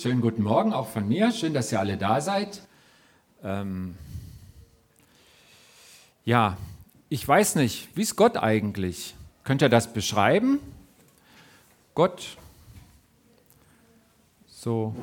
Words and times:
Schönen 0.00 0.20
guten 0.20 0.44
Morgen 0.44 0.72
auch 0.72 0.86
von 0.86 1.08
mir. 1.08 1.32
Schön, 1.32 1.52
dass 1.54 1.72
ihr 1.72 1.80
alle 1.80 1.96
da 1.96 2.20
seid. 2.20 2.62
Ähm 3.42 3.96
ja, 6.24 6.56
ich 7.08 7.26
weiß 7.26 7.56
nicht, 7.56 7.88
wie 7.96 8.02
ist 8.02 8.14
Gott 8.14 8.36
eigentlich? 8.36 9.16
Könnt 9.42 9.60
ihr 9.60 9.68
das 9.68 9.92
beschreiben? 9.92 10.60
Gott, 11.96 12.36
so. 14.46 14.94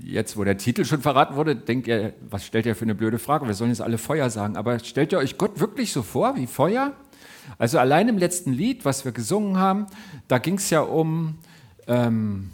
Jetzt, 0.00 0.38
wo 0.38 0.44
der 0.44 0.56
Titel 0.56 0.86
schon 0.86 1.02
verraten 1.02 1.36
wurde, 1.36 1.56
denkt 1.56 1.88
ihr, 1.88 2.14
was 2.22 2.46
stellt 2.46 2.64
ihr 2.64 2.74
für 2.74 2.86
eine 2.86 2.94
blöde 2.94 3.18
Frage? 3.18 3.46
Wir 3.46 3.52
sollen 3.52 3.68
jetzt 3.70 3.82
alle 3.82 3.98
Feuer 3.98 4.30
sagen. 4.30 4.56
Aber 4.56 4.78
stellt 4.78 5.12
ihr 5.12 5.18
euch 5.18 5.36
Gott 5.36 5.60
wirklich 5.60 5.92
so 5.92 6.02
vor 6.02 6.36
wie 6.36 6.46
Feuer? 6.46 6.94
Also 7.58 7.78
allein 7.78 8.08
im 8.08 8.18
letzten 8.18 8.52
Lied, 8.52 8.84
was 8.84 9.04
wir 9.04 9.12
gesungen 9.12 9.56
haben, 9.56 9.86
da 10.28 10.38
ging 10.38 10.54
es 10.54 10.70
ja 10.70 10.80
um, 10.80 11.38
ähm, 11.86 12.50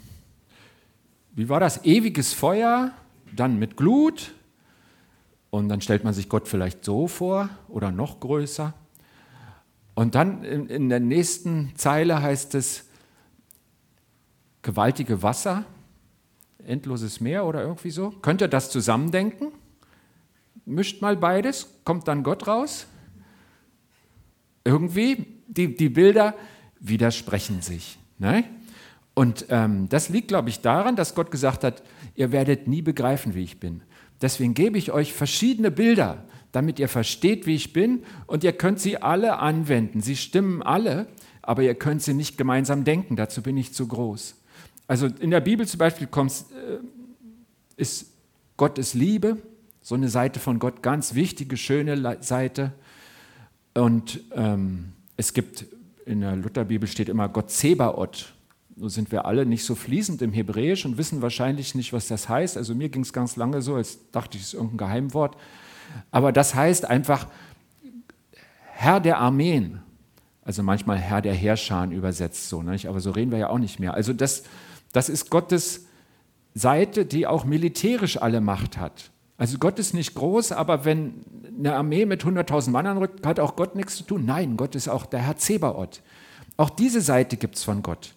wie 1.33 1.49
war 1.49 1.59
das, 1.59 1.83
ewiges 1.85 2.33
Feuer, 2.33 2.91
dann 3.35 3.59
mit 3.59 3.77
Glut. 3.77 4.33
Und 5.49 5.69
dann 5.69 5.81
stellt 5.81 6.03
man 6.03 6.13
sich 6.13 6.29
Gott 6.29 6.47
vielleicht 6.47 6.83
so 6.83 7.07
vor 7.07 7.49
oder 7.67 7.91
noch 7.91 8.19
größer. 8.19 8.73
Und 9.95 10.15
dann 10.15 10.43
in, 10.43 10.67
in 10.67 10.89
der 10.89 10.99
nächsten 10.99 11.73
Zeile 11.75 12.21
heißt 12.21 12.55
es 12.55 12.85
gewaltige 14.63 15.21
Wasser, 15.21 15.65
endloses 16.65 17.19
Meer 17.19 17.45
oder 17.45 17.61
irgendwie 17.61 17.91
so. 17.91 18.11
Könnt 18.21 18.41
ihr 18.41 18.47
das 18.47 18.71
zusammendenken? 18.71 19.51
Mischt 20.65 21.01
mal 21.01 21.17
beides, 21.17 21.67
kommt 21.83 22.07
dann 22.07 22.23
Gott 22.23 22.47
raus? 22.47 22.87
Irgendwie, 24.63 25.25
die, 25.47 25.75
die 25.75 25.89
Bilder 25.89 26.35
widersprechen 26.79 27.61
sich. 27.61 27.97
Ne? 28.17 28.43
Und 29.13 29.45
ähm, 29.49 29.89
das 29.89 30.09
liegt, 30.09 30.29
glaube 30.29 30.49
ich, 30.49 30.61
daran, 30.61 30.95
dass 30.95 31.15
Gott 31.15 31.31
gesagt 31.31 31.63
hat, 31.63 31.83
ihr 32.15 32.31
werdet 32.31 32.67
nie 32.67 32.81
begreifen, 32.81 33.35
wie 33.35 33.43
ich 33.43 33.59
bin. 33.59 33.81
Deswegen 34.21 34.53
gebe 34.53 34.77
ich 34.77 34.91
euch 34.91 35.13
verschiedene 35.13 35.69
Bilder, 35.69 36.23
damit 36.51 36.79
ihr 36.79 36.87
versteht, 36.87 37.45
wie 37.45 37.55
ich 37.55 37.73
bin. 37.73 38.03
Und 38.25 38.43
ihr 38.43 38.53
könnt 38.53 38.79
sie 38.79 39.01
alle 39.01 39.39
anwenden. 39.39 40.01
Sie 40.01 40.15
stimmen 40.15 40.63
alle, 40.63 41.07
aber 41.41 41.61
ihr 41.63 41.75
könnt 41.75 42.01
sie 42.01 42.13
nicht 42.13 42.37
gemeinsam 42.37 42.85
denken. 42.85 43.15
Dazu 43.15 43.41
bin 43.41 43.57
ich 43.57 43.73
zu 43.73 43.87
groß. 43.87 44.35
Also 44.87 45.07
in 45.07 45.31
der 45.31 45.41
Bibel 45.41 45.67
zum 45.67 45.77
Beispiel 45.77 46.07
kommt, 46.07 46.31
äh, 46.31 46.79
ist 47.75 48.11
Gott 48.57 48.77
ist 48.77 48.93
Liebe, 48.93 49.37
so 49.81 49.95
eine 49.95 50.09
Seite 50.09 50.39
von 50.39 50.59
Gott, 50.59 50.81
ganz 50.81 51.15
wichtige, 51.15 51.57
schöne 51.57 52.17
Seite. 52.21 52.71
Und 53.73 54.21
ähm, 54.33 54.93
es 55.17 55.33
gibt, 55.33 55.65
in 56.05 56.21
der 56.21 56.35
Lutherbibel 56.35 56.87
steht 56.87 57.09
immer 57.09 57.29
Gott 57.29 57.49
Zebaoth. 57.51 58.33
Nun 58.75 58.89
sind 58.89 59.11
wir 59.11 59.25
alle 59.25 59.45
nicht 59.45 59.63
so 59.65 59.75
fließend 59.75 60.21
im 60.21 60.33
Hebräisch 60.33 60.85
und 60.85 60.97
wissen 60.97 61.21
wahrscheinlich 61.21 61.75
nicht, 61.75 61.93
was 61.93 62.07
das 62.07 62.27
heißt. 62.29 62.57
Also 62.57 62.73
mir 62.73 62.89
ging 62.89 63.03
es 63.03 63.13
ganz 63.13 63.35
lange 63.35 63.61
so, 63.61 63.75
als 63.75 63.99
dachte 64.11 64.37
ich, 64.37 64.43
es 64.43 64.49
ist 64.49 64.53
irgendein 64.55 64.77
Geheimwort. 64.77 65.37
Aber 66.11 66.31
das 66.31 66.55
heißt 66.55 66.85
einfach 66.85 67.27
Herr 68.71 68.99
der 68.99 69.19
Armeen. 69.19 69.81
Also 70.43 70.63
manchmal 70.63 70.97
Herr 70.97 71.21
der 71.21 71.33
Herrscher 71.33 71.87
übersetzt 71.89 72.49
so. 72.49 72.63
Nicht? 72.63 72.87
Aber 72.87 72.99
so 72.99 73.11
reden 73.11 73.31
wir 73.31 73.37
ja 73.37 73.49
auch 73.49 73.59
nicht 73.59 73.79
mehr. 73.79 73.93
Also 73.93 74.11
das, 74.11 74.43
das 74.91 75.09
ist 75.09 75.29
Gottes 75.29 75.85
Seite, 76.53 77.05
die 77.05 77.27
auch 77.27 77.45
militärisch 77.45 78.17
alle 78.17 78.41
Macht 78.41 78.77
hat. 78.77 79.11
Also 79.37 79.57
Gott 79.57 79.79
ist 79.79 79.93
nicht 79.93 80.13
groß, 80.15 80.51
aber 80.51 80.85
wenn 80.85 81.23
eine 81.57 81.75
Armee 81.75 82.05
mit 82.05 82.23
100.000 82.23 82.69
Mann 82.69 82.87
anrückt, 82.87 83.25
hat 83.25 83.39
auch 83.39 83.55
Gott 83.55 83.75
nichts 83.75 83.95
zu 83.95 84.03
tun. 84.03 84.25
Nein, 84.25 84.57
Gott 84.57 84.75
ist 84.75 84.87
auch 84.87 85.05
der 85.05 85.21
Herr 85.21 85.37
Zebaoth. 85.37 86.01
Auch 86.57 86.69
diese 86.69 87.01
Seite 87.01 87.37
gibt 87.37 87.55
es 87.55 87.63
von 87.63 87.81
Gott. 87.81 88.13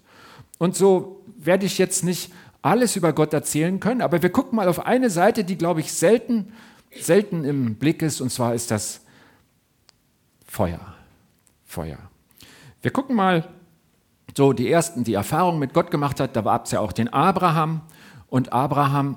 Und 0.58 0.76
so 0.76 1.22
werde 1.38 1.66
ich 1.66 1.78
jetzt 1.78 2.04
nicht 2.04 2.32
alles 2.62 2.96
über 2.96 3.12
Gott 3.12 3.32
erzählen 3.32 3.78
können, 3.80 4.02
aber 4.02 4.22
wir 4.22 4.30
gucken 4.30 4.56
mal 4.56 4.68
auf 4.68 4.84
eine 4.84 5.10
Seite, 5.10 5.44
die, 5.44 5.56
glaube 5.56 5.80
ich, 5.80 5.92
selten, 5.92 6.52
selten 6.98 7.44
im 7.44 7.76
Blick 7.76 8.02
ist, 8.02 8.20
und 8.20 8.30
zwar 8.30 8.54
ist 8.54 8.70
das 8.70 9.02
Feuer. 10.46 10.80
Feuer. 11.64 11.98
Wir 12.82 12.90
gucken 12.90 13.16
mal 13.16 13.48
so 14.36 14.52
die 14.52 14.70
ersten, 14.70 15.04
die 15.04 15.14
Erfahrungen 15.14 15.58
mit 15.58 15.74
Gott 15.74 15.90
gemacht 15.90 16.20
hat, 16.20 16.36
da 16.36 16.42
gab 16.42 16.66
es 16.66 16.72
ja 16.72 16.80
auch 16.80 16.92
den 16.92 17.08
Abraham 17.08 17.82
und 18.28 18.52
Abraham 18.52 19.16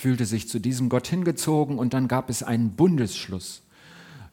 fühlte 0.00 0.24
sich 0.24 0.48
zu 0.48 0.58
diesem 0.58 0.88
Gott 0.88 1.06
hingezogen 1.06 1.78
und 1.78 1.92
dann 1.92 2.08
gab 2.08 2.30
es 2.30 2.42
einen 2.42 2.70
Bundesschluss. 2.70 3.62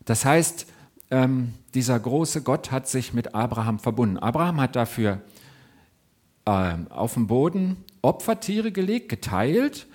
Das 0.06 0.24
heißt, 0.24 0.66
ähm, 1.12 1.54
dieser 1.74 2.00
große 2.00 2.42
Gott 2.42 2.72
hat 2.72 2.88
sich 2.88 3.14
mit 3.14 3.36
Abraham 3.36 3.78
verbunden. 3.78 4.18
Abraham 4.18 4.62
hat 4.62 4.78
dafür 4.78 5.22
äh, 6.46 6.76
auf 6.90 7.16
dem 7.16 7.28
Boden 7.28 7.78
Opfertiere 8.02 8.72
gelegt, 8.72 9.10
geteilt 9.10 9.88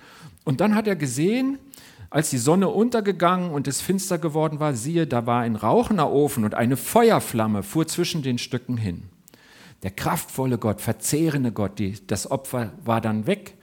und 0.43 0.61
dann 0.61 0.75
hat 0.75 0.87
er 0.87 0.95
gesehen, 0.95 1.57
als 2.11 2.29
die 2.29 2.37
Sonne 2.37 2.69
untergegangen 2.69 3.49
und 3.49 3.67
es 3.67 3.81
finster 3.81 4.19
geworden 4.19 4.59
war, 4.59 4.75
siehe, 4.75 5.07
da 5.07 5.25
war 5.25 5.41
ein 5.41 5.55
rauchender 5.55 6.11
Ofen 6.11 6.43
und 6.43 6.53
eine 6.53 6.77
Feuerflamme 6.77 7.63
fuhr 7.63 7.87
zwischen 7.87 8.21
den 8.21 8.37
Stücken 8.37 8.77
hin. 8.77 9.09
Der 9.81 9.89
kraftvolle 9.89 10.59
Gott, 10.59 10.81
verzehrende 10.81 11.51
Gott, 11.51 11.79
die, 11.79 11.95
das 12.05 12.29
Opfer 12.29 12.73
war 12.85 13.01
dann 13.01 13.25
weg 13.25 13.55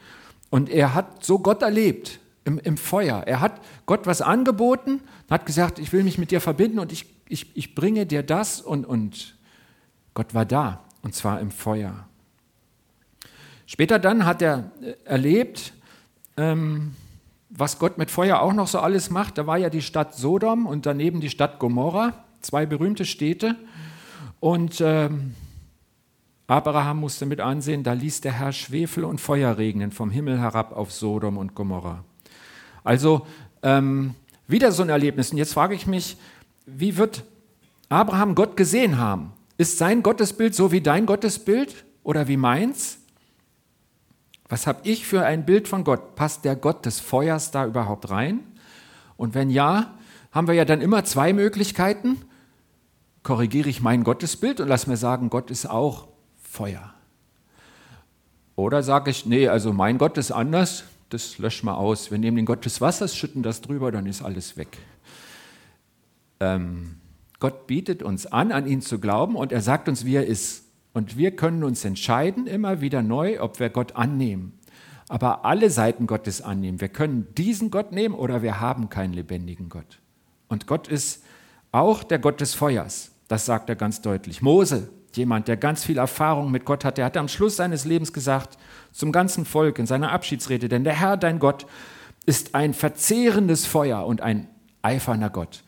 und 0.50 0.69
er 0.69 0.94
hat 0.94 1.25
so 1.25 1.38
Gott 1.38 1.62
erlebt 1.62 2.19
im, 2.44 2.59
im 2.59 2.77
Feuer. 2.77 3.22
Er 3.27 3.41
hat 3.41 3.61
Gott 3.87 4.06
was 4.06 4.21
angeboten, 4.21 5.00
hat 5.31 5.47
gesagt, 5.47 5.78
ich 5.78 5.93
will 5.93 6.03
mich 6.03 6.19
mit 6.19 6.33
dir 6.33 6.41
verbinden 6.41 6.81
und 6.81 6.93
ich, 6.93 7.06
ich, 7.28 7.56
ich 7.56 7.75
bringe 7.75 8.06
dir 8.06 8.22
das. 8.22 8.60
Und, 8.60 8.84
und 8.84 9.37
Gott 10.15 10.34
war 10.34 10.44
da, 10.44 10.83
und 11.03 11.15
zwar 11.15 11.41
im 11.41 11.50
Feuer. 11.50 12.06
Später 13.66 14.00
dann 14.00 14.27
hat 14.27 14.43
er 14.43 14.72
äh, 14.83 14.94
erlebt, 15.05 15.72
ähm, 16.37 16.97
was 17.49 17.78
Gott 17.78 17.99
mit 17.99 18.10
Feuer 18.10 18.41
auch 18.41 18.53
noch 18.53 18.66
so 18.66 18.81
alles 18.81 19.10
macht. 19.10 19.39
Da 19.39 19.47
war 19.47 19.59
ja 19.59 19.71
die 19.71 19.83
Stadt 19.83 20.16
Sodom 20.16 20.66
und 20.66 20.87
daneben 20.87 21.21
die 21.21 21.31
Stadt 21.31 21.60
Gomorra, 21.60 22.25
zwei 22.41 22.66
berühmte 22.66 23.05
Städte. 23.05 23.56
Und 24.41 24.81
ähm, 24.81 25.34
Abraham 26.50 26.99
musste 26.99 27.27
mit 27.27 27.41
ansehen, 27.41 27.84
da 27.84 27.93
ließ 27.93 28.22
der 28.22 28.33
Herr 28.33 28.53
Schwefel 28.53 29.05
und 29.05 29.21
Feuer 29.21 29.56
regnen 29.56 29.93
vom 29.93 30.11
Himmel 30.11 30.41
herab 30.41 30.77
auf 30.77 30.91
Sodom 30.91 31.38
und 31.38 31.55
Gomorra. 31.55 32.03
Also 32.83 33.25
ähm, 33.62 34.16
wieder 34.49 34.72
so 34.72 34.83
ein 34.83 34.89
Erlebnis. 34.89 35.31
Und 35.31 35.39
jetzt 35.39 35.53
frage 35.53 35.77
ich 35.77 35.87
mich, 35.87 36.16
wie 36.66 36.97
wird 36.97 37.22
Abraham 37.89 38.34
Gott 38.34 38.56
gesehen 38.56 38.99
haben? 38.99 39.33
Ist 39.59 39.78
sein 39.78 40.03
Gottesbild 40.03 40.53
so 40.53 40.72
wie 40.72 40.81
dein 40.81 41.06
Gottesbild 41.06 41.84
oder 42.03 42.27
wie 42.27 42.37
meins? 42.37 42.99
Was 44.49 44.66
habe 44.66 44.81
ich 44.83 45.06
für 45.06 45.25
ein 45.25 45.47
Bild 45.47 45.69
von 45.69 45.84
Gott? 45.84 46.16
Passt 46.16 46.44
der 46.44 46.56
Gott 46.56 46.84
des 46.84 46.99
Feuers 46.99 47.53
da 47.53 47.65
überhaupt 47.65 48.10
rein? 48.10 48.41
Und 49.16 49.34
wenn 49.34 49.50
ja, 49.50 49.94
haben 50.33 50.49
wir 50.49 50.55
ja 50.55 50.65
dann 50.65 50.81
immer 50.81 51.05
zwei 51.05 51.33
Möglichkeiten. 51.33 52.21
Korrigiere 53.22 53.69
ich 53.69 53.81
mein 53.81 54.03
Gottesbild 54.03 54.59
und 54.59 54.66
lass 54.66 54.89
mir 54.89 54.97
sagen, 54.97 55.31
Gott 55.31 55.53
ist 55.53 55.71
auch 55.71 56.09
Feuer. 56.50 56.93
Oder 58.56 58.83
sage 58.83 59.12
ich, 59.12 59.25
nee, 59.25 59.47
also 59.47 59.72
mein 59.72 59.99
Gott 59.99 60.19
ist 60.19 60.33
anders, 60.33 60.83
das 61.09 61.38
löschen 61.38 61.66
wir 61.66 61.78
aus. 61.78 62.11
Wir 62.11 62.19
nehmen 62.19 62.38
den 62.38 62.44
Gott 62.44 62.65
des 62.65 62.81
Wassers, 62.81 63.15
schütten 63.15 63.44
das 63.44 63.61
drüber, 63.61 63.93
dann 63.93 64.06
ist 64.06 64.21
alles 64.21 64.56
weg. 64.56 64.78
Ähm, 66.41 66.97
Gott 67.39 67.69
bietet 67.69 68.03
uns 68.03 68.27
an, 68.27 68.50
an 68.50 68.66
ihn 68.66 68.83
zu 68.83 68.99
glauben 68.99 69.37
und 69.37 69.53
er 69.53 69.60
sagt 69.60 69.89
uns, 69.89 70.05
wie 70.05 70.16
er 70.16 70.27
ist. 70.27 70.65
Und 70.93 71.16
wir 71.16 71.37
können 71.37 71.62
uns 71.62 71.84
entscheiden, 71.84 72.49
immer 72.49 72.81
wieder 72.81 73.00
neu, 73.00 73.41
ob 73.41 73.60
wir 73.60 73.71
Gott 73.71 73.94
annehmen. 73.94 74.59
Aber 75.09 75.44
alle 75.44 75.71
Seiten 75.71 76.09
Gottes 76.09 76.43
annehmen. 76.43 76.81
Wir 76.81 76.89
können 76.89 77.28
diesen 77.37 77.71
Gott 77.71 77.93
nehmen 77.93 78.16
oder 78.16 78.43
wir 78.43 78.60
haben 78.60 78.89
keinen 78.89 79.12
lebendigen 79.12 79.69
Gott. 79.69 80.00
Und 80.49 80.66
Gott 80.66 80.89
ist 80.89 81.22
auch 81.71 82.03
der 82.03 82.19
Gott 82.19 82.41
des 82.41 82.55
Feuers. 82.55 83.12
Das 83.28 83.47
sagt 83.47 83.69
er 83.69 83.77
ganz 83.77 84.03
deutlich. 84.03 84.43
Mose 84.43 84.91
jemand, 85.16 85.48
der 85.48 85.56
ganz 85.56 85.84
viel 85.84 85.98
Erfahrung 85.98 86.50
mit 86.50 86.65
Gott 86.65 86.84
hat, 86.84 86.98
der 86.98 87.04
hat 87.04 87.16
am 87.16 87.28
Schluss 87.28 87.56
seines 87.56 87.84
Lebens 87.84 88.12
gesagt, 88.12 88.59
zum 88.92 89.12
ganzen 89.12 89.45
Volk 89.45 89.78
in 89.78 89.86
seiner 89.86 90.12
Abschiedsrede, 90.12 90.68
denn 90.68 90.84
der 90.84 90.95
Herr, 90.95 91.16
dein 91.16 91.39
Gott, 91.39 91.66
ist 92.27 92.54
ein 92.54 92.74
verzehrendes 92.74 93.66
Feuer 93.66 94.07
und 94.07 94.21
ein 94.21 94.48
eiferner 94.83 95.30
Gott. 95.30 95.62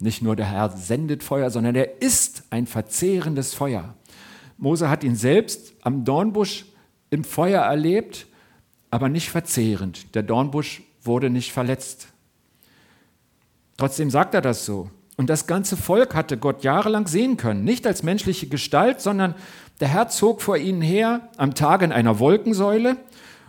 Nicht 0.00 0.22
nur 0.22 0.36
der 0.36 0.46
Herr 0.46 0.70
sendet 0.70 1.22
Feuer, 1.22 1.50
sondern 1.50 1.74
er 1.74 2.00
ist 2.00 2.44
ein 2.50 2.66
verzehrendes 2.66 3.54
Feuer. 3.54 3.94
Mose 4.56 4.88
hat 4.88 5.04
ihn 5.04 5.16
selbst 5.16 5.74
am 5.82 6.04
Dornbusch 6.04 6.66
im 7.10 7.24
Feuer 7.24 7.62
erlebt, 7.62 8.26
aber 8.90 9.08
nicht 9.08 9.30
verzehrend. 9.30 10.14
Der 10.14 10.22
Dornbusch 10.22 10.82
wurde 11.02 11.30
nicht 11.30 11.52
verletzt. 11.52 12.08
Trotzdem 13.76 14.10
sagt 14.10 14.34
er 14.34 14.40
das 14.40 14.64
so. 14.64 14.90
Und 15.18 15.28
das 15.28 15.48
ganze 15.48 15.76
Volk 15.76 16.14
hatte 16.14 16.38
Gott 16.38 16.62
jahrelang 16.62 17.08
sehen 17.08 17.36
können, 17.36 17.64
nicht 17.64 17.88
als 17.88 18.04
menschliche 18.04 18.46
Gestalt, 18.46 19.00
sondern 19.00 19.34
der 19.80 19.88
Herr 19.88 20.08
zog 20.08 20.40
vor 20.40 20.56
ihnen 20.56 20.80
her 20.80 21.28
am 21.36 21.56
Tag 21.56 21.82
in 21.82 21.90
einer 21.90 22.20
Wolkensäule, 22.20 22.96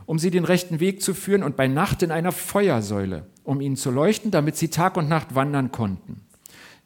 um 0.08 0.18
sie 0.18 0.32
den 0.32 0.46
rechten 0.46 0.80
Weg 0.80 1.04
zu 1.04 1.14
führen, 1.14 1.44
und 1.44 1.56
bei 1.56 1.68
Nacht 1.68 2.02
in 2.02 2.10
einer 2.10 2.32
Feuersäule, 2.32 3.28
um 3.44 3.62
ihnen 3.62 3.76
zu 3.76 3.92
leuchten, 3.92 4.32
damit 4.32 4.58
sie 4.58 4.70
Tag 4.70 4.98
und 4.98 5.10
Nacht 5.10 5.36
wandern 5.36 5.72
konnten. 5.72 6.22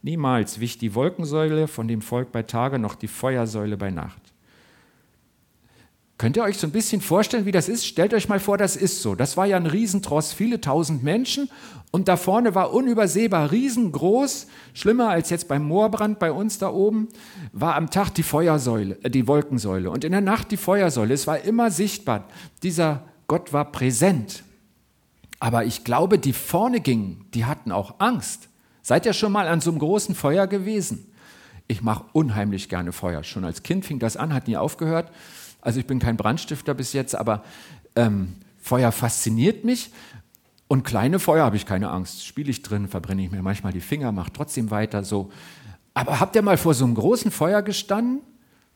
Niemals 0.02 0.60
wich 0.60 0.80
die 0.80 0.94
Wolkensäule 0.96 1.70
von 1.70 1.88
dem 1.88 2.02
Volk 2.02 2.34
bei 2.34 2.44
Tage 2.44 2.78
noch 2.78 2.96
die 2.96 3.08
Feuersäule 3.08 3.78
bei 3.78 3.90
Nacht. 3.90 4.23
Könnt 6.24 6.38
ihr 6.38 6.44
euch 6.44 6.58
so 6.58 6.68
ein 6.68 6.72
bisschen 6.72 7.02
vorstellen, 7.02 7.46
wie 7.46 7.52
das 7.52 7.68
ist? 7.68 7.86
Stellt 7.86 8.14
euch 8.14 8.30
mal 8.30 8.40
vor, 8.40 8.58
das 8.58 8.78
ist 8.78 9.02
so. 9.02 9.14
Das 9.14 9.36
war 9.36 9.46
ja 9.46 9.58
ein 9.58 9.66
Riesentross, 9.66 10.32
viele 10.32 10.62
tausend 10.62 11.04
Menschen 11.04 11.50
und 11.92 12.08
da 12.08 12.16
vorne 12.16 12.56
war 12.56 12.72
unübersehbar 12.72 13.52
riesengroß, 13.52 14.48
schlimmer 14.74 15.10
als 15.10 15.30
jetzt 15.32 15.50
beim 15.50 15.68
Moorbrand 15.68 16.20
bei 16.20 16.32
uns 16.32 16.60
da 16.60 16.70
oben, 16.70 17.10
war 17.52 17.76
am 17.76 17.90
Tag 17.90 18.12
die 18.12 18.24
Feuersäule, 18.24 19.00
äh, 19.04 19.10
die 19.10 19.28
Wolkensäule 19.28 19.92
und 19.92 20.06
in 20.06 20.14
der 20.14 20.22
Nacht 20.22 20.52
die 20.52 20.56
Feuersäule. 20.56 21.14
Es 21.14 21.28
war 21.28 21.40
immer 21.40 21.72
sichtbar. 21.72 22.30
Dieser 22.64 23.04
Gott 23.28 23.52
war 23.52 23.74
präsent. 23.74 24.46
Aber 25.42 25.66
ich 25.66 25.84
glaube, 25.84 26.20
die 26.20 26.32
vorne 26.32 26.80
gingen, 26.80 27.26
die 27.34 27.44
hatten 27.44 27.74
auch 27.74 27.96
Angst. 28.00 28.48
Seid 28.82 29.06
ihr 29.06 29.12
schon 29.12 29.34
mal 29.34 29.50
an 29.50 29.60
so 29.60 29.72
einem 29.72 29.80
großen 29.80 30.16
Feuer 30.16 30.48
gewesen? 30.48 31.06
Ich 31.68 31.82
mache 31.82 32.06
unheimlich 32.14 32.70
gerne 32.70 32.94
Feuer. 32.94 33.26
Schon 33.26 33.44
als 33.44 33.62
Kind 33.62 33.86
fing 33.86 34.00
das 34.00 34.16
an, 34.16 34.34
hat 34.34 34.48
nie 34.48 34.56
aufgehört. 34.56 35.12
Also 35.64 35.80
ich 35.80 35.88
bin 35.88 36.00
kein 36.00 36.18
Brandstifter 36.18 36.74
bis 36.74 36.92
jetzt, 36.94 37.16
aber 37.16 37.44
ähm, 37.96 38.36
Feuer 38.62 38.92
fasziniert 38.92 39.64
mich. 39.64 39.92
Und 40.68 40.84
kleine 40.84 41.20
Feuer 41.20 41.46
habe 41.46 41.56
ich 41.56 41.66
keine 41.66 41.90
Angst. 41.90 42.26
Spiele 42.26 42.52
ich 42.52 42.62
drin, 42.64 42.88
verbrenne 42.88 43.24
ich 43.24 43.32
mir 43.32 43.42
manchmal 43.42 43.72
die 43.72 43.80
Finger, 43.80 44.12
mache 44.12 44.34
trotzdem 44.34 44.72
weiter 44.72 45.04
so. 45.04 45.32
Aber 45.94 46.20
habt 46.20 46.36
ihr 46.36 46.42
mal 46.42 46.58
vor 46.58 46.74
so 46.74 46.84
einem 46.84 46.96
großen 46.96 47.32
Feuer 47.32 47.62
gestanden? 47.62 48.22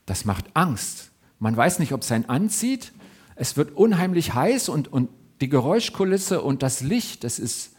Das 0.05 0.23
macht 0.23 0.45
Angst. 0.53 1.11
Man 1.39 1.57
weiß 1.57 1.79
nicht, 1.79 1.91
ob 1.91 2.01
es 2.01 2.11
einen 2.11 2.29
anzieht. 2.29 2.93
Es 3.35 3.57
wird 3.57 3.75
unheimlich 3.75 4.33
heiß 4.33 4.69
und, 4.69 4.91
und 4.91 5.09
die 5.41 5.49
Geräuschkulisse 5.49 6.41
und 6.41 6.63
das 6.63 6.81
Licht, 6.81 7.23
das 7.23 7.37
ist, 7.37 7.73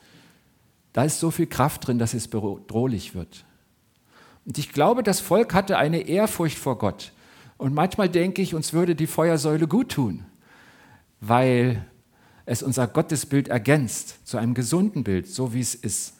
da 0.93 1.05
ist 1.05 1.19
so 1.19 1.31
viel 1.31 1.47
Kraft 1.47 1.87
drin, 1.87 1.99
dass 1.99 2.15
es 2.15 2.29
bedrohlich 2.29 3.15
wird. 3.15 3.45
Und 4.45 4.59
ich 4.59 4.73
glaube, 4.73 5.03
das 5.03 5.21
Volk 5.21 5.55
hatte 5.55 5.79
eine 5.79 6.01
Ehrfurcht 6.01 6.59
vor 6.59 6.79
Gott. 6.79 7.13
Und 7.59 7.75
manchmal 7.75 8.09
denke 8.09 8.41
ich, 8.41 8.55
uns 8.55 8.73
würde 8.73 8.95
die 8.95 9.09
Feuersäule 9.09 9.67
gut 9.67 9.91
tun, 9.91 10.25
weil 11.21 11.85
es 12.47 12.63
unser 12.63 12.87
Gottesbild 12.87 13.49
ergänzt 13.49 14.27
zu 14.27 14.39
einem 14.39 14.55
gesunden 14.55 15.05
Bild, 15.05 15.27
so 15.27 15.53
wie 15.53 15.61
es 15.61 15.75
ist. 15.75 16.15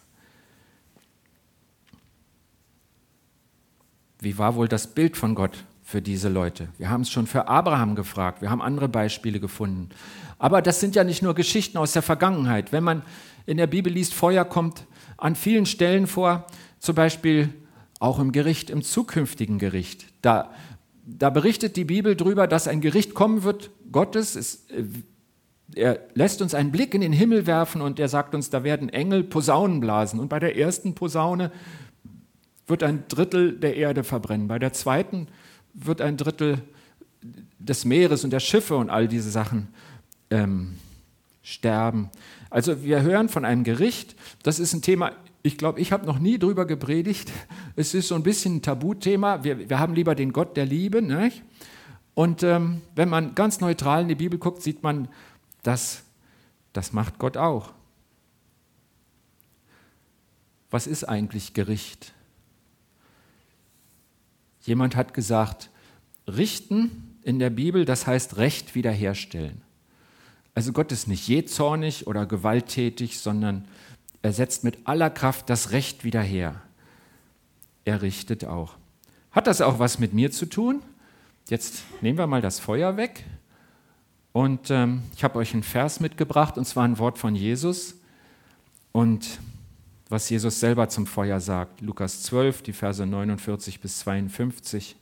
Wie 4.21 4.37
war 4.37 4.57
wohl 4.57 4.67
das 4.67 4.89
Bild 4.89 5.17
von 5.17 5.37
Gott 5.37 5.65
für 5.85 6.03
diese 6.03 6.29
Leute? 6.29 6.69
Wir 6.77 6.91
haben 6.91 7.03
es 7.03 7.11
schon 7.11 7.29
für 7.29 7.47
Abraham 7.47 7.95
gefragt, 7.95 8.43
wir 8.43 8.51
haben 8.51 8.61
andere 8.61 8.89
Beispiele 8.89 9.39
gefunden. 9.39 9.91
Aber 10.39 10.61
das 10.61 10.81
sind 10.81 10.97
ja 10.97 11.05
nicht 11.05 11.23
nur 11.23 11.35
Geschichten 11.35 11.79
aus 11.79 11.93
der 11.93 12.03
Vergangenheit. 12.03 12.73
Wenn 12.73 12.85
man 12.85 13.03
in 13.47 13.57
der 13.57 13.69
Bibel 13.69 13.93
liest, 13.93 14.13
Feuer 14.13 14.45
kommt 14.45 14.85
an 15.17 15.37
vielen 15.37 15.67
Stellen 15.67 16.09
vor, 16.09 16.47
zum 16.81 16.97
Beispiel 16.97 17.55
auch 18.01 18.19
im 18.19 18.33
Gericht, 18.33 18.71
im 18.71 18.83
zukünftigen 18.83 19.59
Gericht. 19.59 20.07
Da 20.21 20.53
da 21.17 21.31
berichtet 21.31 21.77
die 21.77 21.85
Bibel 21.85 22.17
darüber, 22.17 22.47
dass 22.47 22.69
ein 22.69 22.81
Gericht 22.81 23.15
kommen 23.15 23.43
wird, 23.43 23.71
Gottes. 23.91 24.37
Es, 24.37 24.67
äh, 24.69 24.85
er 25.75 26.01
lässt 26.15 26.43
uns 26.43 26.55
einen 26.55 26.71
Blick 26.71 26.95
in 26.95 27.01
den 27.01 27.13
Himmel 27.13 27.47
werfen 27.47 27.81
und 27.81 27.99
er 27.99 28.09
sagt 28.09 28.35
uns, 28.35 28.51
da 28.51 28.65
werden 28.65 28.89
Engel 28.89 29.25
Posaunen 29.25 29.81
blasen. 29.81 30.21
Und 30.21 30.29
bei 30.29 30.39
der 30.39 30.57
ersten 30.57 30.95
Posaune 30.95 31.51
wird 32.67 32.83
ein 32.83 33.05
Drittel 33.09 33.59
der 33.59 33.77
Erde 33.77 34.05
verbrennen. 34.05 34.49
Bei 34.49 34.59
der 34.59 34.73
zweiten 34.73 35.29
wird 35.73 36.01
ein 36.01 36.17
Drittel 36.17 36.59
des 37.59 37.85
Meeres 37.85 38.25
und 38.25 38.31
der 38.31 38.41
Schiffe 38.41 38.77
und 38.77 38.91
all 38.91 39.09
diese 39.09 39.31
Sachen 39.31 39.69
ähm, 40.31 40.75
sterben. 41.43 42.11
Also 42.51 42.83
wir 42.83 43.03
hören 43.03 43.29
von 43.29 43.45
einem 43.45 43.65
Gericht. 43.65 44.15
Das 44.43 44.59
ist 44.59 44.73
ein 44.75 44.83
Thema 44.83 45.13
ich 45.49 45.57
glaube, 45.57 45.81
ich 45.81 45.93
habe 45.93 46.05
noch 46.05 46.19
nie 46.19 46.39
drüber 46.39 46.67
gepredigt. 46.67 47.33
Es 47.75 47.95
ist 47.95 48.09
so 48.09 48.15
ein 48.15 48.23
bisschen 48.23 48.57
ein 48.57 48.63
Tabuthema. 48.63 49.43
Wir, 49.45 49.71
wir 49.71 49.79
haben 49.79 49.95
lieber 49.95 50.15
den 50.15 50.35
Gott 50.35 50.59
der 50.59 50.67
Liebe. 50.67 51.01
Nicht? 51.01 51.43
Und 52.13 52.43
ähm, 52.43 52.83
wenn 52.95 53.09
man 53.09 53.35
ganz 53.35 53.61
neutral 53.61 54.03
in 54.03 54.09
die 54.09 54.15
Bibel 54.15 54.39
guckt, 54.39 54.61
sieht 54.61 54.83
man, 54.83 55.09
dass 55.63 56.03
das 56.75 56.93
macht 56.93 57.19
Gott 57.19 57.39
auch. 57.39 57.73
Was 60.71 60.87
ist 60.87 61.05
eigentlich 61.05 61.55
Gericht? 61.55 62.13
Jemand 64.61 64.97
hat 64.97 65.15
gesagt, 65.15 65.71
richten 66.27 67.17
in 67.23 67.39
der 67.39 67.49
Bibel, 67.49 67.87
das 67.87 68.07
heißt 68.07 68.37
Recht 68.37 68.75
wiederherstellen. 68.75 69.63
Also 70.55 70.73
Gott 70.73 70.93
ist 70.93 71.09
nicht 71.09 71.27
jähzornig 71.27 72.07
oder 72.07 72.27
gewalttätig, 72.27 73.19
sondern 73.19 73.67
er 74.23 74.33
setzt 74.33 74.65
mit 74.65 74.79
aller 74.85 75.11
Kraft 75.11 75.49
das 75.49 75.71
Recht 75.71 76.05
wieder 76.05 76.23
her. 76.23 76.61
Er 77.85 78.03
richtet 78.03 78.45
auch. 78.45 78.75
Hat 79.31 79.47
das 79.47 79.61
auch 79.61 79.79
was 79.79 79.99
mit 79.99 80.13
mir 80.13 80.31
zu 80.31 80.47
tun? 80.47 80.83
Jetzt 81.49 81.85
nehmen 82.01 82.19
wir 82.19 82.27
mal 82.27 82.43
das 82.43 82.59
Feuer 82.59 82.97
weg. 82.97 83.25
Und 84.33 84.71
ähm, 84.71 85.03
ich 85.15 85.25
habe 85.25 85.39
euch 85.39 85.55
einen 85.55 85.63
Vers 85.63 86.01
mitgebracht, 86.01 86.59
und 86.59 86.65
zwar 86.65 86.85
ein 86.85 86.99
Wort 86.99 87.19
von 87.19 87.35
Jesus. 87.35 87.95
Und 88.93 89.39
was 90.09 90.29
Jesus 90.29 90.61
selber 90.61 90.89
zum 90.89 91.07
Feuer 91.07 91.41
sagt. 91.41 91.81
Lukas 91.81 92.23
12, 92.23 92.63
die 92.63 92.73
Verse 92.73 93.05
49 93.05 93.81
bis 93.81 94.01
52. 94.01 94.97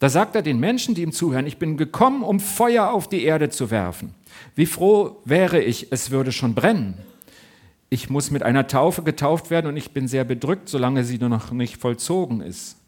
Da 0.00 0.08
sagt 0.08 0.34
er 0.34 0.42
den 0.42 0.58
Menschen, 0.58 0.94
die 0.94 1.02
ihm 1.02 1.12
zuhören, 1.12 1.46
ich 1.46 1.58
bin 1.58 1.76
gekommen, 1.76 2.22
um 2.22 2.40
Feuer 2.40 2.90
auf 2.90 3.08
die 3.08 3.22
Erde 3.24 3.50
zu 3.50 3.70
werfen. 3.70 4.14
Wie 4.54 4.66
froh 4.66 5.20
wäre 5.24 5.62
ich, 5.62 5.92
es 5.92 6.10
würde 6.10 6.32
schon 6.32 6.54
brennen 6.54 6.98
ich 7.92 8.08
muss 8.08 8.30
mit 8.30 8.42
einer 8.42 8.68
Taufe 8.68 9.02
getauft 9.02 9.50
werden 9.50 9.66
und 9.66 9.76
ich 9.76 9.90
bin 9.90 10.08
sehr 10.08 10.24
bedrückt, 10.24 10.70
solange 10.70 11.04
sie 11.04 11.18
nur 11.18 11.28
noch 11.28 11.52
nicht 11.52 11.76
vollzogen 11.76 12.40
ist. 12.40 12.78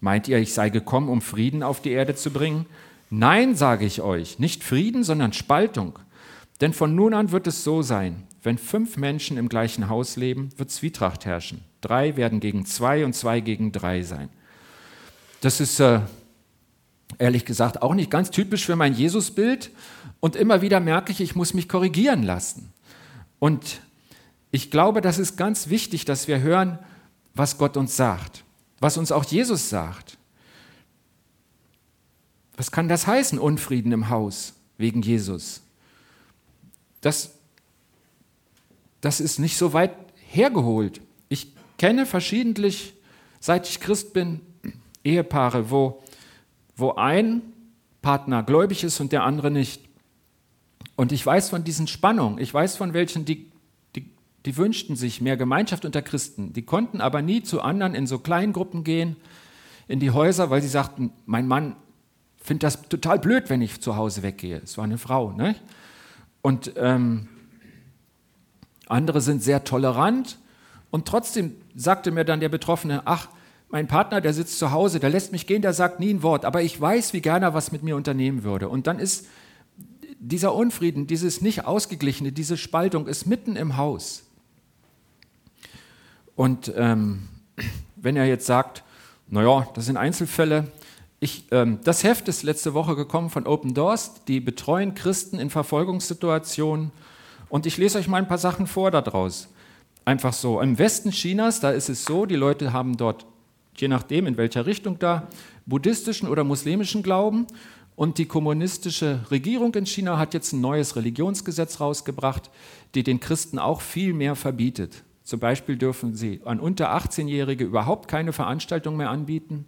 Meint 0.00 0.26
ihr, 0.26 0.38
ich 0.38 0.52
sei 0.52 0.68
gekommen, 0.68 1.08
um 1.08 1.20
Frieden 1.20 1.62
auf 1.62 1.80
die 1.80 1.92
Erde 1.92 2.16
zu 2.16 2.32
bringen? 2.32 2.66
Nein, 3.08 3.54
sage 3.54 3.86
ich 3.86 4.02
euch, 4.02 4.40
nicht 4.40 4.64
Frieden, 4.64 5.04
sondern 5.04 5.32
Spaltung. 5.32 5.96
Denn 6.60 6.72
von 6.72 6.96
nun 6.96 7.14
an 7.14 7.30
wird 7.30 7.46
es 7.46 7.62
so 7.62 7.82
sein, 7.82 8.24
wenn 8.42 8.58
fünf 8.58 8.96
Menschen 8.96 9.36
im 9.36 9.48
gleichen 9.48 9.88
Haus 9.88 10.16
leben, 10.16 10.48
wird 10.56 10.72
Zwietracht 10.72 11.24
herrschen. 11.24 11.60
Drei 11.80 12.16
werden 12.16 12.40
gegen 12.40 12.66
zwei 12.66 13.04
und 13.04 13.12
zwei 13.12 13.38
gegen 13.38 13.70
drei 13.70 14.02
sein. 14.02 14.28
Das 15.40 15.60
ist 15.60 15.78
äh, 15.78 16.00
ehrlich 17.18 17.44
gesagt 17.44 17.80
auch 17.80 17.94
nicht 17.94 18.10
ganz 18.10 18.32
typisch 18.32 18.66
für 18.66 18.74
mein 18.74 18.94
Jesusbild. 18.94 19.70
Und 20.18 20.34
immer 20.34 20.62
wieder 20.62 20.80
merke 20.80 21.12
ich, 21.12 21.20
ich 21.20 21.36
muss 21.36 21.54
mich 21.54 21.68
korrigieren 21.68 22.24
lassen. 22.24 22.72
Und 23.38 23.80
ich 24.52 24.70
glaube, 24.70 25.00
das 25.00 25.18
ist 25.18 25.36
ganz 25.36 25.70
wichtig, 25.70 26.04
dass 26.04 26.28
wir 26.28 26.40
hören, 26.40 26.78
was 27.34 27.56
Gott 27.56 27.76
uns 27.78 27.96
sagt, 27.96 28.44
was 28.78 28.98
uns 28.98 29.10
auch 29.10 29.24
Jesus 29.24 29.70
sagt. 29.70 30.18
Was 32.56 32.70
kann 32.70 32.86
das 32.86 33.06
heißen, 33.06 33.38
Unfrieden 33.38 33.92
im 33.92 34.10
Haus 34.10 34.52
wegen 34.76 35.00
Jesus? 35.00 35.62
Das, 37.00 37.32
das 39.00 39.20
ist 39.20 39.38
nicht 39.38 39.56
so 39.56 39.72
weit 39.72 39.96
hergeholt. 40.28 41.00
Ich 41.30 41.54
kenne 41.78 42.04
verschiedentlich, 42.04 42.92
seit 43.40 43.66
ich 43.66 43.80
Christ 43.80 44.12
bin, 44.12 44.42
Ehepaare, 45.02 45.70
wo, 45.70 46.02
wo 46.76 46.92
ein 46.94 47.40
Partner 48.02 48.42
gläubig 48.42 48.84
ist 48.84 49.00
und 49.00 49.12
der 49.12 49.24
andere 49.24 49.50
nicht. 49.50 49.82
Und 50.94 51.10
ich 51.10 51.24
weiß 51.24 51.48
von 51.48 51.64
diesen 51.64 51.86
Spannungen, 51.86 52.38
ich 52.38 52.52
weiß 52.52 52.76
von 52.76 52.92
welchen, 52.92 53.24
die 53.24 53.51
die 54.44 54.56
wünschten 54.56 54.96
sich 54.96 55.20
mehr 55.20 55.36
Gemeinschaft 55.36 55.84
unter 55.84 56.02
Christen. 56.02 56.52
Die 56.52 56.62
konnten 56.62 57.00
aber 57.00 57.22
nie 57.22 57.42
zu 57.42 57.60
anderen 57.60 57.94
in 57.94 58.06
so 58.06 58.18
Kleingruppen 58.18 58.84
gehen, 58.84 59.16
in 59.88 60.00
die 60.00 60.10
Häuser, 60.10 60.50
weil 60.50 60.62
sie 60.62 60.68
sagten, 60.68 61.12
mein 61.26 61.46
Mann 61.46 61.76
findet 62.42 62.64
das 62.64 62.82
total 62.82 63.18
blöd, 63.18 63.50
wenn 63.50 63.62
ich 63.62 63.80
zu 63.80 63.96
Hause 63.96 64.22
weggehe. 64.22 64.60
Es 64.64 64.76
war 64.76 64.84
eine 64.84 64.98
Frau. 64.98 65.32
Ne? 65.32 65.54
Und 66.40 66.72
ähm, 66.76 67.28
andere 68.88 69.20
sind 69.20 69.42
sehr 69.42 69.64
tolerant. 69.64 70.38
Und 70.90 71.06
trotzdem 71.06 71.54
sagte 71.74 72.10
mir 72.10 72.24
dann 72.24 72.40
der 72.40 72.48
Betroffene, 72.48 73.02
ach, 73.04 73.28
mein 73.70 73.88
Partner, 73.88 74.20
der 74.20 74.34
sitzt 74.34 74.58
zu 74.58 74.70
Hause, 74.70 75.00
der 75.00 75.08
lässt 75.08 75.32
mich 75.32 75.46
gehen, 75.46 75.62
der 75.62 75.72
sagt 75.72 75.98
nie 75.98 76.12
ein 76.12 76.22
Wort, 76.22 76.44
aber 76.44 76.60
ich 76.62 76.78
weiß, 76.78 77.14
wie 77.14 77.22
gerne 77.22 77.46
er 77.46 77.54
was 77.54 77.72
mit 77.72 77.82
mir 77.82 77.96
unternehmen 77.96 78.44
würde. 78.44 78.68
Und 78.68 78.86
dann 78.86 78.98
ist 78.98 79.26
dieser 80.20 80.54
Unfrieden, 80.54 81.06
dieses 81.06 81.40
nicht 81.40 81.64
ausgeglichene, 81.64 82.32
diese 82.32 82.58
Spaltung 82.58 83.06
ist 83.06 83.26
mitten 83.26 83.56
im 83.56 83.78
Haus. 83.78 84.24
Und 86.36 86.72
ähm, 86.76 87.28
wenn 87.96 88.16
er 88.16 88.26
jetzt 88.26 88.46
sagt, 88.46 88.82
naja, 89.28 89.68
das 89.74 89.86
sind 89.86 89.96
Einzelfälle, 89.96 90.68
ich, 91.20 91.44
ähm, 91.52 91.78
das 91.84 92.02
Heft 92.02 92.26
ist 92.26 92.42
letzte 92.42 92.74
Woche 92.74 92.96
gekommen 92.96 93.30
von 93.30 93.46
Open 93.46 93.74
Doors, 93.74 94.24
die 94.26 94.40
betreuen 94.40 94.94
Christen 94.94 95.38
in 95.38 95.50
Verfolgungssituationen. 95.50 96.90
Und 97.48 97.64
ich 97.64 97.78
lese 97.78 97.98
euch 97.98 98.08
mal 98.08 98.18
ein 98.18 98.26
paar 98.26 98.38
Sachen 98.38 98.66
vor 98.66 98.90
daraus. 98.90 99.48
Einfach 100.04 100.32
so. 100.32 100.60
Im 100.60 100.78
Westen 100.78 101.12
Chinas, 101.12 101.60
da 101.60 101.70
ist 101.70 101.88
es 101.88 102.04
so, 102.04 102.26
die 102.26 102.34
Leute 102.34 102.72
haben 102.72 102.96
dort, 102.96 103.24
je 103.76 103.86
nachdem 103.86 104.26
in 104.26 104.36
welcher 104.36 104.66
Richtung 104.66 104.98
da, 104.98 105.28
buddhistischen 105.64 106.28
oder 106.28 106.42
muslimischen 106.42 107.04
Glauben. 107.04 107.46
Und 107.94 108.18
die 108.18 108.26
kommunistische 108.26 109.20
Regierung 109.30 109.74
in 109.74 109.86
China 109.86 110.18
hat 110.18 110.34
jetzt 110.34 110.52
ein 110.52 110.60
neues 110.60 110.96
Religionsgesetz 110.96 111.78
rausgebracht, 111.78 112.50
die 112.96 113.04
den 113.04 113.20
Christen 113.20 113.60
auch 113.60 113.80
viel 113.80 114.12
mehr 114.12 114.34
verbietet. 114.34 115.04
Zum 115.24 115.40
Beispiel 115.40 115.76
dürfen 115.76 116.14
sie 116.14 116.40
an 116.44 116.60
unter 116.60 116.96
18-Jährige 116.96 117.64
überhaupt 117.64 118.08
keine 118.08 118.32
Veranstaltung 118.32 118.96
mehr 118.96 119.10
anbieten 119.10 119.66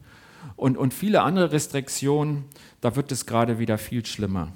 und, 0.56 0.76
und 0.76 0.92
viele 0.92 1.23
andere 1.23 1.52
Restriktionen, 1.52 2.44
da 2.80 2.96
wird 2.96 3.12
es 3.12 3.26
gerade 3.26 3.58
wieder 3.58 3.78
viel 3.78 4.04
schlimmer. 4.04 4.52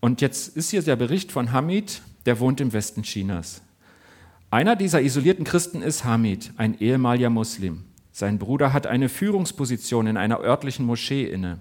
Und 0.00 0.20
jetzt 0.20 0.56
ist 0.56 0.70
hier 0.70 0.82
der 0.82 0.96
Bericht 0.96 1.32
von 1.32 1.52
Hamid, 1.52 2.02
der 2.26 2.38
wohnt 2.40 2.60
im 2.60 2.72
Westen 2.72 3.02
Chinas. 3.02 3.62
Einer 4.50 4.76
dieser 4.76 5.02
isolierten 5.02 5.44
Christen 5.44 5.82
ist 5.82 6.04
Hamid, 6.04 6.52
ein 6.56 6.78
ehemaliger 6.78 7.30
Muslim. 7.30 7.84
Sein 8.12 8.38
Bruder 8.38 8.72
hat 8.72 8.86
eine 8.86 9.08
Führungsposition 9.08 10.06
in 10.06 10.16
einer 10.16 10.40
örtlichen 10.40 10.86
Moschee 10.86 11.24
inne. 11.24 11.58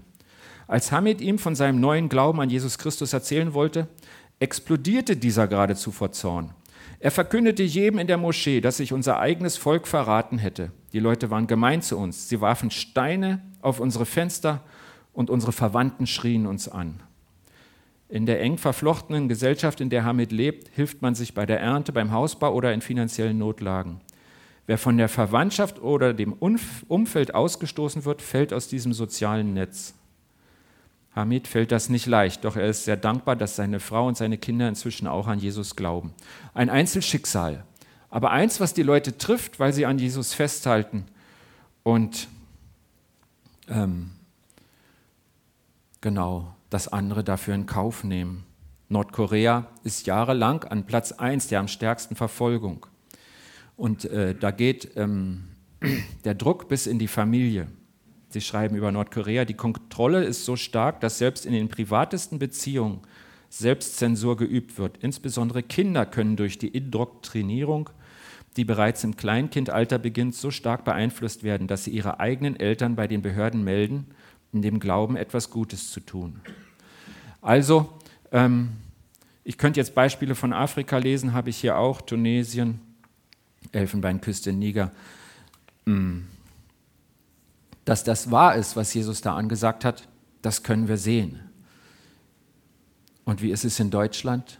Als 0.68 0.92
Hamid 0.92 1.22
ihm 1.22 1.38
von 1.40 1.56
seinem 1.56 1.80
neuen 1.80 2.10
Glauben 2.10 2.40
an 2.40 2.50
Jesus 2.50 2.78
Christus 2.78 3.14
erzählen 3.14 3.54
wollte, 3.54 3.88
explodierte 4.40 5.16
dieser 5.16 5.48
geradezu 5.48 5.92
vor 5.92 6.12
Zorn. 6.12 6.52
Er 7.00 7.12
verkündete 7.12 7.64
jedem 7.64 8.00
in 8.00 8.08
der 8.08 8.18
Moschee, 8.18 8.62
dass 8.62 8.78
sich 8.78 8.94
unser 8.94 9.20
eigenes 9.20 9.58
Volk 9.58 9.88
verraten 9.88 10.38
hätte. 10.38 10.72
Die 10.94 11.00
Leute 11.00 11.30
waren 11.30 11.48
gemein 11.48 11.82
zu 11.82 11.98
uns. 11.98 12.30
Sie 12.30 12.42
warfen 12.42 12.72
Steine 12.72 13.42
auf 13.62 13.80
unsere 13.80 14.06
Fenster 14.06 14.64
und 15.14 15.30
unsere 15.30 15.52
Verwandten 15.52 16.08
schrien 16.08 16.46
uns 16.46 16.68
an. 16.68 17.02
In 18.08 18.26
der 18.26 18.40
eng 18.42 18.58
verflochtenen 18.58 19.28
Gesellschaft, 19.28 19.82
in 19.82 19.90
der 19.90 20.04
Hamid 20.04 20.32
lebt, 20.32 20.70
hilft 20.76 21.02
man 21.02 21.16
sich 21.16 21.34
bei 21.34 21.46
der 21.46 21.60
Ernte, 21.60 21.92
beim 21.92 22.12
Hausbau 22.12 22.54
oder 22.54 22.74
in 22.74 22.82
finanziellen 22.82 23.38
Notlagen. 23.38 24.00
Wer 24.68 24.78
von 24.78 24.98
der 24.98 25.10
Verwandtschaft 25.10 25.82
oder 25.82 26.14
dem 26.14 26.34
Umfeld 26.34 27.36
ausgestoßen 27.36 28.06
wird, 28.06 28.22
fällt 28.22 28.54
aus 28.54 28.68
diesem 28.68 28.94
sozialen 28.94 29.54
Netz. 29.54 29.96
Hamid 31.16 31.48
fällt 31.48 31.72
das 31.72 31.88
nicht 31.88 32.08
leicht, 32.08 32.44
doch 32.44 32.58
er 32.58 32.68
ist 32.68 32.84
sehr 32.84 32.98
dankbar, 32.98 33.38
dass 33.38 33.56
seine 33.56 33.80
Frau 33.80 34.06
und 34.06 34.18
seine 34.18 34.38
Kinder 34.38 34.68
inzwischen 34.68 35.08
auch 35.08 35.28
an 35.28 35.40
Jesus 35.40 35.78
glauben. 35.78 36.14
Ein 36.54 36.70
Einzelschicksal, 36.70 37.64
aber 38.10 38.32
eins, 38.32 38.60
was 38.60 38.74
die 38.74 38.84
Leute 38.84 39.18
trifft, 39.18 39.60
weil 39.60 39.72
sie 39.72 39.86
an 39.86 39.98
Jesus 39.98 40.34
festhalten 40.34 41.06
und 41.84 42.28
ähm, 43.70 44.12
genau 46.02 46.54
das 46.70 46.90
andere 46.90 47.24
dafür 47.24 47.56
in 47.56 47.66
Kauf 47.66 48.04
nehmen. 48.04 48.44
Nordkorea 48.90 49.68
ist 49.84 50.06
jahrelang 50.06 50.66
an 50.66 50.86
Platz 50.86 51.14
1 51.14 51.48
der 51.48 51.62
am 51.62 51.68
stärksten 51.68 52.16
Verfolgung. 52.16 52.86
Und 53.78 54.06
äh, 54.06 54.36
da 54.36 54.52
geht 54.52 54.92
ähm, 54.96 55.46
der 56.26 56.36
Druck 56.36 56.68
bis 56.68 56.88
in 56.88 57.00
die 57.00 57.08
Familie. 57.08 57.68
Sie 58.36 58.42
schreiben 58.42 58.76
über 58.76 58.92
Nordkorea, 58.92 59.46
die 59.46 59.54
Kontrolle 59.54 60.26
ist 60.26 60.44
so 60.44 60.58
stark, 60.58 61.00
dass 61.00 61.20
selbst 61.20 61.46
in 61.46 61.54
den 61.54 61.70
privatesten 61.70 62.38
Beziehungen 62.38 63.00
Selbstzensur 63.50 64.36
geübt 64.36 64.78
wird. 64.78 64.98
Insbesondere 64.98 65.64
Kinder 65.64 66.06
können 66.06 66.36
durch 66.36 66.58
die 66.58 66.68
Indoktrinierung, 66.68 67.90
die 68.58 68.66
bereits 68.66 69.06
im 69.06 69.16
Kleinkindalter 69.16 70.00
beginnt, 70.00 70.36
so 70.36 70.52
stark 70.52 70.84
beeinflusst 70.84 71.44
werden, 71.44 71.68
dass 71.68 71.86
sie 71.86 71.92
ihre 71.92 72.20
eigenen 72.20 72.60
Eltern 72.60 72.98
bei 72.98 73.08
den 73.08 73.22
Behörden 73.22 73.64
melden, 73.64 74.08
in 74.52 74.62
dem 74.62 74.82
Glauben, 74.82 75.16
etwas 75.16 75.50
Gutes 75.50 75.92
zu 75.92 76.02
tun. 76.02 76.42
Also, 77.42 77.88
ähm, 78.34 78.72
ich 79.46 79.58
könnte 79.58 79.80
jetzt 79.80 79.96
Beispiele 79.96 80.36
von 80.36 80.52
Afrika 80.52 80.98
lesen, 80.98 81.32
habe 81.32 81.52
ich 81.52 81.56
hier 81.56 81.78
auch, 81.78 82.02
Tunesien, 82.02 82.82
Elfenbeinküste, 83.72 84.52
Niger. 84.52 84.92
Hm. 85.86 86.28
Dass 87.86 88.04
das 88.04 88.32
wahr 88.32 88.56
ist, 88.56 88.76
was 88.76 88.94
Jesus 88.94 89.22
da 89.22 89.36
angesagt 89.36 89.86
hat, 89.86 90.08
das 90.42 90.64
können 90.64 90.88
wir 90.88 90.98
sehen. 90.98 91.40
Und 93.24 93.42
wie 93.42 93.52
ist 93.52 93.66
es 93.66 93.80
in 93.80 93.90
Deutschland? 93.90 94.60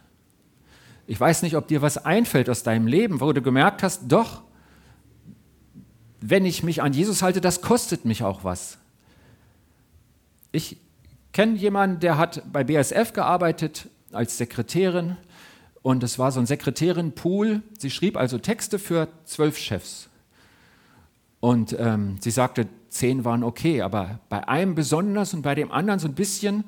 Ich 1.06 1.18
weiß 1.18 1.42
nicht, 1.42 1.56
ob 1.56 1.68
dir 1.68 1.82
was 1.82 1.98
einfällt 1.98 2.50
aus 2.50 2.62
deinem 2.62 2.86
Leben, 2.86 3.20
wo 3.20 3.32
du 3.32 3.40
gemerkt 3.40 3.82
hast, 3.82 4.02
doch, 4.08 4.42
wenn 6.20 6.44
ich 6.44 6.62
mich 6.62 6.82
an 6.82 6.92
Jesus 6.92 7.22
halte, 7.22 7.40
das 7.40 7.60
kostet 7.60 8.04
mich 8.04 8.24
auch 8.24 8.42
was. 8.42 8.78
Ich 10.50 10.78
kenne 11.32 11.56
jemanden, 11.56 12.00
der 12.00 12.18
hat 12.18 12.42
bei 12.52 12.64
BSF 12.64 13.12
gearbeitet 13.12 13.88
als 14.10 14.38
Sekretärin 14.38 15.16
und 15.82 16.02
es 16.02 16.18
war 16.18 16.32
so 16.32 16.40
ein 16.40 16.46
Sekretärin-Pool. 16.46 17.62
Sie 17.78 17.90
schrieb 17.90 18.16
also 18.16 18.38
Texte 18.38 18.78
für 18.78 19.08
zwölf 19.24 19.58
Chefs. 19.58 20.08
Und 21.46 21.76
ähm, 21.78 22.16
sie 22.20 22.32
sagte, 22.32 22.66
zehn 22.88 23.24
waren 23.24 23.44
okay, 23.44 23.80
aber 23.80 24.18
bei 24.28 24.48
einem 24.48 24.74
besonders 24.74 25.32
und 25.32 25.42
bei 25.42 25.54
dem 25.54 25.70
anderen 25.70 26.00
so 26.00 26.08
ein 26.08 26.14
bisschen, 26.16 26.64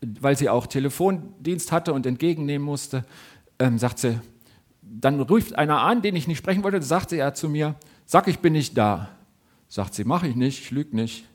weil 0.00 0.34
sie 0.34 0.48
auch 0.48 0.66
Telefondienst 0.66 1.72
hatte 1.72 1.92
und 1.92 2.06
entgegennehmen 2.06 2.64
musste, 2.64 3.04
ähm, 3.58 3.76
sagt 3.76 3.98
sie, 3.98 4.18
dann 4.80 5.20
ruft 5.20 5.58
einer 5.58 5.82
an, 5.82 6.00
den 6.00 6.16
ich 6.16 6.26
nicht 6.26 6.38
sprechen 6.38 6.62
wollte, 6.64 6.80
sagte 6.80 7.16
er 7.16 7.34
zu 7.34 7.50
mir, 7.50 7.74
sag, 8.06 8.28
ich 8.28 8.38
bin 8.38 8.54
nicht 8.54 8.78
da. 8.78 9.10
Sagt 9.68 9.92
sie, 9.92 10.04
mache 10.04 10.26
ich 10.26 10.36
nicht, 10.36 10.58
ich 10.58 10.70
lüge 10.70 10.96
nicht. 10.96 11.26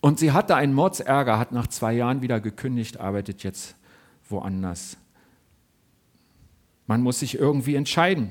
Und 0.00 0.20
sie 0.20 0.30
hatte 0.30 0.54
einen 0.54 0.72
Mordsärger, 0.72 1.36
hat 1.36 1.50
nach 1.50 1.66
zwei 1.66 1.94
Jahren 1.94 2.22
wieder 2.22 2.38
gekündigt, 2.38 3.00
arbeitet 3.00 3.42
jetzt 3.42 3.74
woanders. 4.28 4.98
Man 6.86 7.02
muss 7.02 7.18
sich 7.18 7.36
irgendwie 7.36 7.74
entscheiden. 7.74 8.30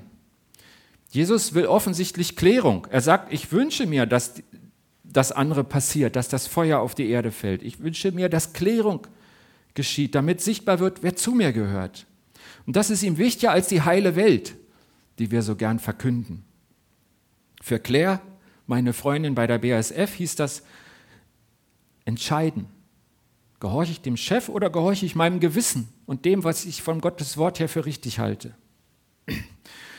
Jesus 1.15 1.53
will 1.53 1.65
offensichtlich 1.65 2.35
Klärung. 2.35 2.87
Er 2.91 2.99
sagt, 2.99 3.31
ich 3.31 3.53
wünsche 3.53 3.85
mir, 3.85 4.05
dass 4.05 4.33
das 5.01 5.31
andere 5.31 5.63
passiert, 5.63 6.17
dass 6.17 6.27
das 6.27 6.45
Feuer 6.45 6.81
auf 6.81 6.93
die 6.93 7.07
Erde 7.09 7.31
fällt. 7.31 7.63
Ich 7.63 7.79
wünsche 7.79 8.11
mir, 8.11 8.27
dass 8.27 8.51
Klärung 8.51 9.07
geschieht, 9.75 10.13
damit 10.13 10.41
sichtbar 10.41 10.79
wird, 10.79 11.03
wer 11.03 11.15
zu 11.15 11.31
mir 11.31 11.53
gehört. 11.53 12.05
Und 12.65 12.75
das 12.75 12.89
ist 12.89 13.01
ihm 13.01 13.17
wichtiger 13.17 13.51
als 13.51 13.69
die 13.69 13.81
heile 13.81 14.17
Welt, 14.17 14.57
die 15.17 15.31
wir 15.31 15.41
so 15.41 15.55
gern 15.55 15.79
verkünden. 15.79 16.43
Für 17.61 17.79
Claire, 17.79 18.19
meine 18.67 18.91
Freundin 18.91 19.35
bei 19.35 19.47
der 19.47 19.59
BASF, 19.59 20.15
hieß 20.15 20.35
das 20.35 20.63
entscheiden. 22.03 22.67
Gehorche 23.61 23.93
ich 23.93 24.01
dem 24.01 24.17
Chef 24.17 24.49
oder 24.49 24.69
gehorche 24.69 25.05
ich 25.05 25.15
meinem 25.15 25.39
Gewissen 25.39 25.87
und 26.05 26.25
dem, 26.25 26.43
was 26.43 26.65
ich 26.65 26.83
von 26.83 26.99
Gottes 26.99 27.37
Wort 27.37 27.59
her 27.59 27.69
für 27.69 27.85
richtig 27.85 28.19
halte? 28.19 28.53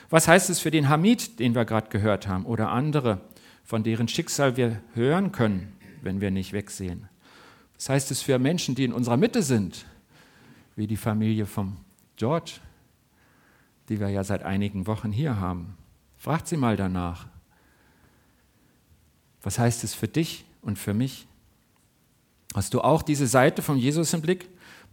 Was 0.09 0.29
heißt 0.29 0.51
es 0.51 0.61
für 0.61 0.71
den 0.71 0.89
Hamid, 0.89 1.39
den 1.41 1.55
wir 1.55 1.65
gerade 1.65 1.89
gehört 1.89 2.29
haben, 2.29 2.47
oder 2.47 2.71
andere, 2.71 3.21
von 3.65 3.83
deren 3.83 4.09
Schicksal 4.09 4.57
wir 4.57 4.81
hören 4.95 5.33
können, 5.33 5.73
wenn 6.03 6.21
wir 6.21 6.31
nicht 6.31 6.53
wegsehen? 6.53 7.09
Was 7.75 7.89
heißt 7.89 8.11
es 8.11 8.23
für 8.23 8.39
Menschen, 8.39 8.75
die 8.75 8.85
in 8.85 8.93
unserer 8.93 9.17
Mitte 9.17 9.43
sind, 9.43 9.85
wie 10.77 10.87
die 10.87 10.97
Familie 10.97 11.47
von 11.47 11.77
George, 12.17 12.61
die 13.89 14.01
wir 14.01 14.09
ja 14.09 14.25
seit 14.25 14.43
einigen 14.43 14.87
Wochen 14.87 15.13
hier 15.13 15.41
haben? 15.41 15.77
Fragt 16.17 16.49
sie 16.49 16.57
mal 16.57 16.77
danach. 16.77 17.27
Was 19.43 19.59
heißt 19.59 19.85
es 19.85 19.95
für 19.95 20.09
dich 20.09 20.45
und 20.63 20.79
für 20.79 20.95
mich? 20.95 21.27
Hast 22.55 22.73
du 22.75 22.81
auch 22.81 23.03
diese 23.03 23.27
Seite 23.27 23.61
von 23.63 23.77
Jesus 23.77 24.15
im 24.15 24.23
Blick? 24.23 24.49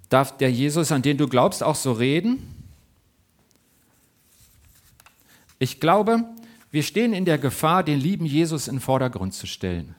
Darf 0.10 0.38
der 0.38 0.51
Jesus, 0.51 0.91
an 0.91 1.01
den 1.01 1.17
du 1.17 1.27
glaubst, 1.27 1.63
auch 1.63 1.75
so 1.75 1.93
reden? 1.93 2.52
Ich 5.63 5.79
glaube, 5.79 6.25
wir 6.72 6.84
stehen 6.84 7.13
in 7.13 7.24
der 7.24 7.38
Gefahr, 7.38 7.84
den 7.84 7.98
lieben 7.98 8.25
Jesus 8.25 8.67
in 8.67 8.75
den 8.75 8.82
Vordergrund 8.82 9.34
zu 9.34 9.48
stellen. 9.48 9.96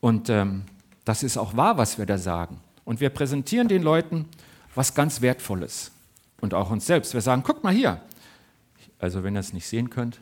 Und 0.00 0.28
ähm, 0.30 0.62
das 1.04 1.22
ist 1.22 1.36
auch 1.36 1.56
wahr, 1.56 1.78
was 1.78 1.96
wir 1.96 2.06
da 2.06 2.18
sagen. 2.18 2.58
Und 2.84 2.98
wir 2.98 3.10
präsentieren 3.10 3.68
den 3.68 3.84
Leuten 3.84 4.24
was 4.74 4.94
ganz 4.94 5.20
Wertvolles. 5.20 5.92
Und 6.40 6.54
auch 6.54 6.72
uns 6.72 6.86
selbst. 6.86 7.14
Wir 7.14 7.20
sagen, 7.20 7.44
guck 7.46 7.62
mal 7.62 7.72
hier. 7.72 8.00
Also 8.98 9.22
wenn 9.22 9.36
ihr 9.36 9.38
es 9.38 9.52
nicht 9.52 9.68
sehen 9.68 9.90
könnt. 9.90 10.18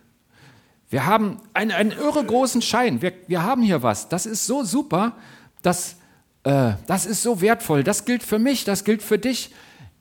Wir 0.91 1.07
haben 1.07 1.41
einen, 1.55 1.71
einen 1.71 1.93
irre 1.93 2.23
großen 2.23 2.61
Schein. 2.61 3.00
Wir, 3.00 3.14
wir 3.26 3.43
haben 3.43 3.62
hier 3.62 3.83
was. 3.83 4.11
Das 4.11 4.26
ist 4.26 4.45
so 4.45 4.64
super. 4.64 5.17
Das, 5.62 5.97
äh, 6.43 6.75
das 6.87 7.07
ist 7.07 7.23
so 7.23 7.41
wertvoll. 7.41 7.85
Das 7.85 8.05
gilt 8.05 8.23
für 8.23 8.38
mich. 8.38 8.64
Das 8.64 8.85
gilt 8.85 9.03
für 9.03 9.19
dich. 9.19 9.50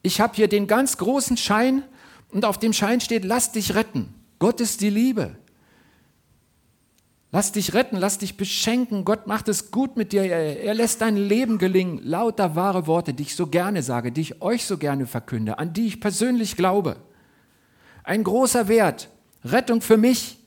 Ich 0.01 0.19
habe 0.19 0.35
hier 0.35 0.49
den 0.49 0.67
ganz 0.67 0.97
großen 0.97 1.37
Schein. 1.37 1.83
Und 2.31 2.43
auf 2.43 2.59
dem 2.59 2.73
Schein 2.73 2.99
steht, 2.99 3.23
lass 3.23 3.53
dich 3.53 3.75
retten. 3.75 4.13
Gott 4.43 4.59
ist 4.59 4.81
die 4.81 4.89
Liebe. 4.89 5.37
Lass 7.31 7.53
dich 7.53 7.73
retten, 7.73 7.95
lass 7.95 8.17
dich 8.17 8.35
beschenken. 8.35 9.05
Gott 9.05 9.25
macht 9.25 9.47
es 9.47 9.71
gut 9.71 9.95
mit 9.95 10.11
dir. 10.11 10.23
Er 10.23 10.73
lässt 10.73 10.99
dein 10.99 11.15
Leben 11.15 11.59
gelingen. 11.59 12.01
Lauter 12.03 12.53
wahre 12.53 12.85
Worte, 12.85 13.13
die 13.13 13.23
ich 13.23 13.37
so 13.37 13.47
gerne 13.47 13.81
sage, 13.83 14.11
die 14.11 14.19
ich 14.19 14.41
euch 14.41 14.65
so 14.65 14.77
gerne 14.77 15.07
verkünde, 15.07 15.59
an 15.59 15.71
die 15.71 15.87
ich 15.87 16.01
persönlich 16.01 16.57
glaube. 16.57 16.97
Ein 18.03 18.25
großer 18.25 18.67
Wert. 18.67 19.07
Rettung 19.45 19.79
für 19.79 19.95
mich, 19.95 20.39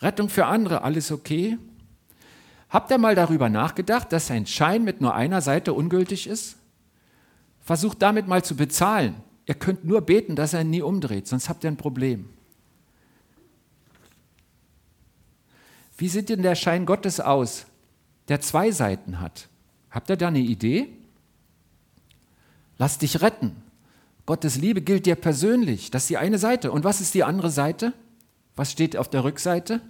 Rettung 0.00 0.30
für 0.30 0.46
andere. 0.46 0.82
Alles 0.82 1.12
okay? 1.12 1.56
Habt 2.70 2.90
ihr 2.90 2.98
mal 2.98 3.14
darüber 3.14 3.48
nachgedacht, 3.50 4.12
dass 4.12 4.32
ein 4.32 4.46
Schein 4.46 4.82
mit 4.82 5.00
nur 5.00 5.14
einer 5.14 5.42
Seite 5.42 5.74
ungültig 5.74 6.26
ist? 6.26 6.56
Versucht 7.60 8.02
damit 8.02 8.26
mal 8.26 8.42
zu 8.42 8.56
bezahlen. 8.56 9.14
Ihr 9.46 9.54
könnt 9.54 9.84
nur 9.84 10.00
beten, 10.00 10.34
dass 10.34 10.54
er 10.54 10.62
ihn 10.62 10.70
nie 10.70 10.82
umdreht, 10.82 11.28
sonst 11.28 11.48
habt 11.48 11.62
ihr 11.62 11.70
ein 11.70 11.76
Problem. 11.76 12.30
Wie 15.96 16.08
sieht 16.08 16.28
denn 16.28 16.42
der 16.42 16.54
Schein 16.54 16.86
Gottes 16.86 17.20
aus, 17.20 17.66
der 18.28 18.40
zwei 18.40 18.70
Seiten 18.70 19.20
hat? 19.20 19.48
Habt 19.90 20.10
ihr 20.10 20.16
da 20.16 20.28
eine 20.28 20.40
Idee? 20.40 20.88
Lass 22.78 22.98
dich 22.98 23.20
retten. 23.20 23.62
Gottes 24.26 24.56
Liebe 24.56 24.80
gilt 24.80 25.06
dir 25.06 25.14
persönlich. 25.14 25.90
Das 25.90 26.04
ist 26.04 26.10
die 26.10 26.16
eine 26.16 26.38
Seite. 26.38 26.72
Und 26.72 26.82
was 26.82 27.00
ist 27.00 27.14
die 27.14 27.24
andere 27.24 27.50
Seite? 27.50 27.92
Was 28.56 28.72
steht 28.72 28.96
auf 28.96 29.08
der 29.08 29.22
Rückseite? 29.22 29.80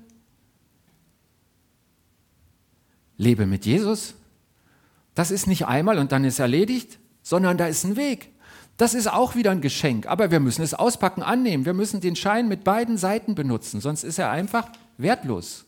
lebe 3.17 3.47
mit 3.47 3.67
Jesus. 3.67 4.15
Das 5.15 5.31
ist 5.31 5.47
nicht 5.47 5.67
einmal 5.67 5.99
und 5.99 6.13
dann 6.13 6.25
ist 6.25 6.39
erledigt, 6.39 6.99
sondern 7.23 7.57
da 7.57 7.67
ist 7.67 7.85
ein 7.85 7.97
Weg. 7.97 8.31
Das 8.77 8.95
ist 8.95 9.07
auch 9.07 9.37
wieder 9.37 9.53
ein 9.53 9.61
Geschenk, 9.61 10.07
aber 10.07 10.33
wir 10.33 10.41
müssen 10.41 10.63
es 10.63 10.75
auspacken, 10.75 11.23
annehmen. 11.23 11.65
Wir 11.65 11.75
müssen 11.75 12.01
den 12.01 12.17
Schein 12.17 12.49
mit 12.49 12.65
beiden 12.65 12.99
Seiten 12.99 13.37
benutzen, 13.37 13.81
sonst 13.81 14.03
ist 14.03 14.19
er 14.19 14.31
einfach 14.31 14.69
wertlos. 14.99 15.65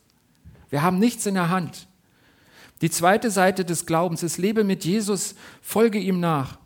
Wir 0.70 0.82
haben 0.82 0.98
nichts 0.98 1.26
in 1.26 1.34
der 1.34 1.48
Hand. 1.48 1.86
Die 2.82 2.90
zweite 2.90 3.30
Seite 3.30 3.64
des 3.64 3.86
Glaubens 3.86 4.22
ist, 4.22 4.36
lebe 4.36 4.64
mit 4.64 4.84
Jesus, 4.84 5.34
folge 5.62 5.98
ihm 5.98 6.20
nach. 6.20 6.58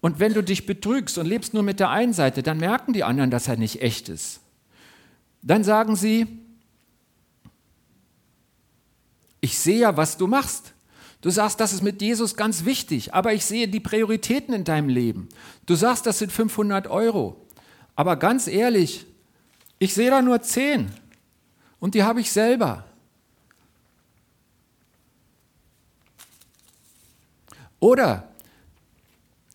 Und 0.00 0.20
wenn 0.20 0.32
du 0.32 0.42
dich 0.42 0.64
betrügst 0.64 1.18
und 1.18 1.26
lebst 1.26 1.54
nur 1.54 1.62
mit 1.62 1.80
der 1.80 1.90
einen 1.90 2.12
Seite, 2.12 2.42
dann 2.42 2.58
merken 2.58 2.92
die 2.92 3.04
anderen, 3.04 3.30
dass 3.30 3.48
er 3.48 3.56
nicht 3.56 3.82
echt 3.82 4.08
ist. 4.08 4.40
Dann 5.42 5.64
sagen 5.64 5.96
sie, 5.96 6.26
ich 9.40 9.58
sehe 9.58 9.80
ja, 9.80 9.96
was 9.96 10.16
du 10.16 10.26
machst. 10.26 10.72
Du 11.20 11.30
sagst, 11.30 11.58
das 11.58 11.72
ist 11.72 11.82
mit 11.82 12.00
Jesus 12.00 12.36
ganz 12.36 12.64
wichtig, 12.64 13.12
aber 13.12 13.32
ich 13.32 13.44
sehe 13.44 13.66
die 13.66 13.80
Prioritäten 13.80 14.54
in 14.54 14.64
deinem 14.64 14.88
Leben. 14.88 15.28
Du 15.66 15.74
sagst, 15.74 16.06
das 16.06 16.20
sind 16.20 16.30
500 16.30 16.86
Euro. 16.86 17.44
Aber 17.96 18.16
ganz 18.16 18.46
ehrlich, 18.46 19.04
ich 19.80 19.94
sehe 19.94 20.10
da 20.10 20.22
nur 20.22 20.40
10 20.40 20.90
und 21.80 21.94
die 21.94 22.02
habe 22.02 22.20
ich 22.20 22.30
selber. 22.30 22.84
Oder 27.80 28.28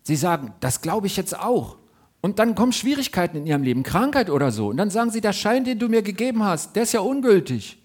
sie 0.02 0.16
sagen, 0.16 0.54
das 0.60 0.80
glaube 0.80 1.06
ich 1.06 1.16
jetzt 1.16 1.38
auch. 1.38 1.76
Und 2.20 2.38
dann 2.38 2.54
kommen 2.54 2.72
Schwierigkeiten 2.72 3.36
in 3.36 3.46
ihrem 3.46 3.62
Leben, 3.62 3.82
Krankheit 3.82 4.30
oder 4.30 4.50
so. 4.50 4.68
Und 4.68 4.78
dann 4.78 4.88
sagen 4.88 5.10
sie, 5.10 5.20
der 5.20 5.34
Schein, 5.34 5.64
den 5.64 5.78
du 5.78 5.88
mir 5.88 6.02
gegeben 6.02 6.42
hast, 6.42 6.74
der 6.74 6.84
ist 6.84 6.92
ja 6.92 7.00
ungültig. 7.00 7.78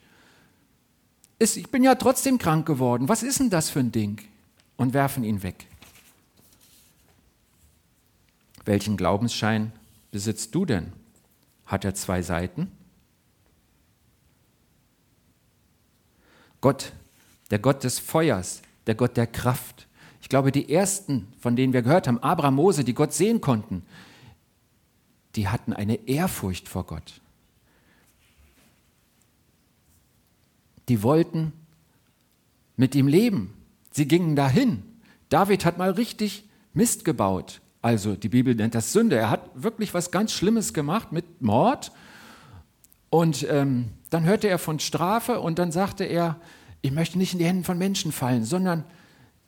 Ich 1.40 1.70
bin 1.70 1.84
ja 1.84 1.96
trotzdem 1.96 2.38
krank 2.38 2.66
geworden. 2.66 3.10
Was 3.10 3.22
ist 3.22 3.40
denn 3.40 3.50
das 3.50 3.70
für 3.70 3.80
ein 3.80 3.92
Ding? 3.92 4.22
Und 4.78 4.94
werfen 4.94 5.26
ihn 5.26 5.44
weg. 5.44 5.68
Welchen 8.64 8.96
Glaubensschein 8.96 9.74
besitzt 10.12 10.56
du 10.56 10.66
denn? 10.66 10.94
Hat 11.66 11.84
er 11.84 11.96
zwei 11.96 12.22
Seiten? 12.22 12.72
Gott, 16.62 16.94
der 17.52 17.60
Gott 17.60 17.84
des 17.84 18.00
Feuers, 18.00 18.62
der 18.88 18.96
Gott 18.96 19.18
der 19.18 19.28
Kraft. 19.28 19.88
Ich 20.22 20.30
glaube, 20.30 20.52
die 20.52 20.72
ersten, 20.72 21.28
von 21.40 21.56
denen 21.56 21.74
wir 21.74 21.82
gehört 21.82 22.08
haben, 22.08 22.20
Abraham, 22.20 22.56
Mose, 22.56 22.84
die 22.84 22.94
Gott 22.94 23.14
sehen 23.14 23.42
konnten, 23.42 23.84
die 25.36 25.48
hatten 25.48 25.74
eine 25.74 26.08
Ehrfurcht 26.08 26.68
vor 26.68 26.86
Gott. 26.86 27.22
Die 30.90 31.04
wollten 31.04 31.54
mit 32.76 32.96
ihm 32.96 33.08
leben. 33.08 33.54
Sie 33.92 34.08
gingen 34.08 34.36
dahin. 34.36 34.84
David 35.30 35.66
hat 35.66 35.78
mal 35.78 35.92
richtig 35.92 36.50
Mist 36.74 37.06
gebaut. 37.06 37.62
Also 37.82 38.16
die 38.16 38.30
Bibel 38.30 38.56
nennt 38.56 38.76
das 38.76 38.92
Sünde. 38.92 39.16
Er 39.16 39.30
hat 39.30 39.50
wirklich 39.54 39.94
was 39.94 40.12
ganz 40.12 40.34
Schlimmes 40.34 40.74
gemacht 40.74 41.12
mit 41.12 41.42
Mord. 41.42 41.92
Und 43.10 43.46
ähm, 43.50 43.90
dann 44.10 44.26
hörte 44.26 44.48
er 44.48 44.60
von 44.60 44.80
Strafe 44.80 45.40
und 45.40 45.60
dann 45.60 45.72
sagte 45.72 46.04
er, 46.04 46.40
ich 46.82 46.92
möchte 46.92 47.18
nicht 47.18 47.34
in 47.34 47.40
die 47.40 47.46
Hände 47.46 47.64
von 47.64 47.78
Menschen 47.78 48.12
fallen, 48.12 48.46
sondern 48.46 48.84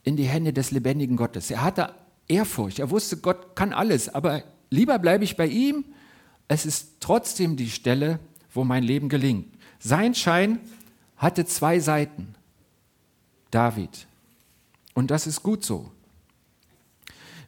in 0.04 0.18
die 0.18 0.26
Hände 0.26 0.54
des 0.54 0.72
lebendigen 0.72 1.18
Gottes. 1.18 1.50
Er 1.52 1.64
hatte 1.64 1.96
Ehrfurcht. 2.28 2.80
Er 2.80 2.90
wusste, 2.90 3.18
Gott 3.18 3.56
kann 3.56 3.74
alles, 3.74 4.10
aber 4.10 4.44
lieber 4.70 5.00
bleibe 5.00 5.24
ich 5.24 5.38
bei 5.38 5.48
ihm. 5.48 5.86
Es 6.48 6.66
ist 6.66 6.96
trotzdem 7.00 7.56
die 7.56 7.70
Stelle, 7.70 8.20
wo 8.54 8.64
mein 8.64 8.84
Leben 8.84 9.10
gelingt. 9.10 9.54
Sein 9.80 10.16
Schein 10.16 10.60
hatte 11.18 11.46
zwei 11.46 11.80
Seiten. 11.80 12.36
David. 13.52 14.08
Und 14.94 15.12
das 15.12 15.28
ist 15.28 15.44
gut 15.44 15.64
so. 15.64 15.92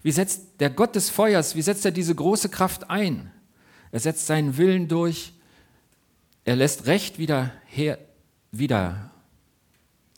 Wie 0.02 0.12
setzt 0.12 0.60
der 0.60 0.70
Gott 0.70 0.96
des 0.96 1.10
Feuers, 1.10 1.56
wie 1.56 1.62
setzt 1.62 1.86
er 1.86 1.92
diese 1.92 2.14
große 2.14 2.50
Kraft 2.50 2.90
ein? 2.90 3.32
Er 3.92 4.00
setzt 4.00 4.28
seinen 4.28 4.58
Willen 4.58 4.88
durch. 4.88 5.34
Er 6.46 6.56
lässt 6.56 6.88
Recht 6.88 7.20
wieder 7.20 7.52
her, 7.66 7.98
wieder, 8.52 9.12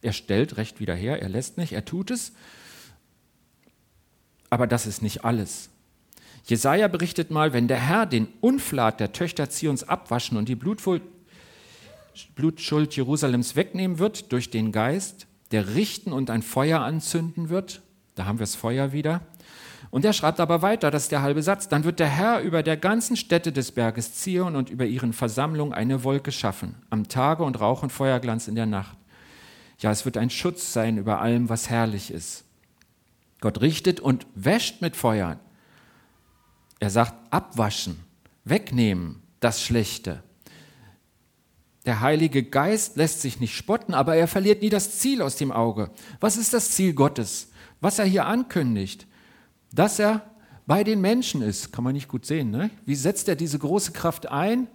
er 0.02 0.14
stellt 0.14 0.58
Recht 0.58 0.80
wieder 0.80 0.96
her, 0.96 1.22
er 1.22 1.30
lässt 1.30 1.58
nicht, 1.58 1.74
er 1.74 1.86
tut 1.86 2.12
es. 2.12 2.32
Aber 4.50 4.68
das 4.68 4.86
ist 4.88 5.02
nicht 5.02 5.24
alles. 5.24 5.70
Jesaja 6.46 6.88
berichtet 6.88 7.32
mal, 7.32 7.54
wenn 7.54 7.68
der 7.68 7.80
Herr 7.80 8.06
den 8.06 8.28
Unflat 8.42 9.00
der 9.00 9.14
Töchter 9.14 9.50
Zions 9.50 9.84
abwaschen 9.84 10.38
und 10.38 10.48
die 10.48 10.56
Blutschuld 10.56 11.04
Jerusalems 12.96 13.56
wegnehmen 13.56 13.98
wird 14.00 14.32
durch 14.32 14.52
den 14.52 14.72
Geist, 14.72 15.26
der 15.52 15.76
richten 15.76 16.12
und 16.14 16.30
ein 16.30 16.44
Feuer 16.44 16.82
anzünden 16.82 17.50
wird, 17.50 17.82
da 18.14 18.26
haben 18.26 18.38
wir 18.38 18.44
das 18.44 18.56
Feuer 18.56 18.92
wieder. 18.92 19.22
Und 19.92 20.06
er 20.06 20.14
schreibt 20.14 20.40
aber 20.40 20.62
weiter, 20.62 20.92
das 20.92 21.04
ist 21.04 21.12
der 21.12 21.22
halbe 21.22 21.44
Satz, 21.44 21.68
dann 21.68 21.84
wird 21.84 22.00
der 22.00 22.08
Herr 22.08 22.42
über 22.42 22.64
der 22.64 22.78
ganzen 22.78 23.16
Stätte 23.16 23.52
des 23.52 23.72
Berges 23.72 24.16
Zion 24.16 24.56
und 24.56 24.70
über 24.70 24.86
ihren 24.86 25.14
Versammlungen 25.14 25.74
eine 25.74 26.04
Wolke 26.04 26.32
schaffen, 26.32 26.76
am 26.90 27.08
Tage 27.08 27.44
und 27.44 27.60
Rauch 27.60 27.84
und 27.84 27.92
Feuerglanz 27.92 28.48
in 28.48 28.56
der 28.56 28.66
Nacht. 28.66 28.98
Ja, 29.80 29.92
es 29.92 30.06
wird 30.06 30.18
ein 30.18 30.30
Schutz 30.30 30.74
sein 30.74 30.98
über 30.98 31.22
allem, 31.22 31.50
was 31.50 31.70
herrlich 31.70 32.12
ist. 32.12 32.46
Gott 33.42 33.62
richtet 33.62 34.00
und 34.00 34.26
wäscht 34.36 34.82
mit 34.82 34.96
Feuer. 34.96 35.40
Er 36.80 36.90
sagt, 36.90 37.14
abwaschen, 37.32 38.00
wegnehmen 38.44 39.22
das 39.40 39.62
Schlechte. 39.62 40.24
Der 41.86 42.02
Heilige 42.02 42.44
Geist 42.44 42.98
lässt 42.98 43.22
sich 43.22 43.40
nicht 43.40 43.56
spotten, 43.56 43.94
aber 43.94 44.16
er 44.16 44.28
verliert 44.28 44.62
nie 44.62 44.70
das 44.70 44.98
Ziel 44.98 45.22
aus 45.22 45.36
dem 45.36 45.52
Auge. 45.52 45.92
Was 46.20 46.38
ist 46.38 46.54
das 46.54 46.72
Ziel 46.72 46.94
Gottes? 46.94 47.52
Was 47.80 48.00
er 48.00 48.06
hier 48.06 48.26
ankündigt? 48.26 49.06
Dass 49.76 50.00
er 50.00 50.22
bei 50.66 50.84
den 50.84 51.02
Menschen 51.02 51.42
ist, 51.42 51.72
kann 51.72 51.84
man 51.84 51.94
nicht 51.94 52.08
gut 52.08 52.26
sehen. 52.26 52.50
Ne? 52.50 52.70
Wie 52.86 52.96
setzt 52.96 53.28
er 53.28 53.36
diese 53.36 53.60
große 53.60 53.92
Kraft 53.92 54.32
ein? 54.32 54.68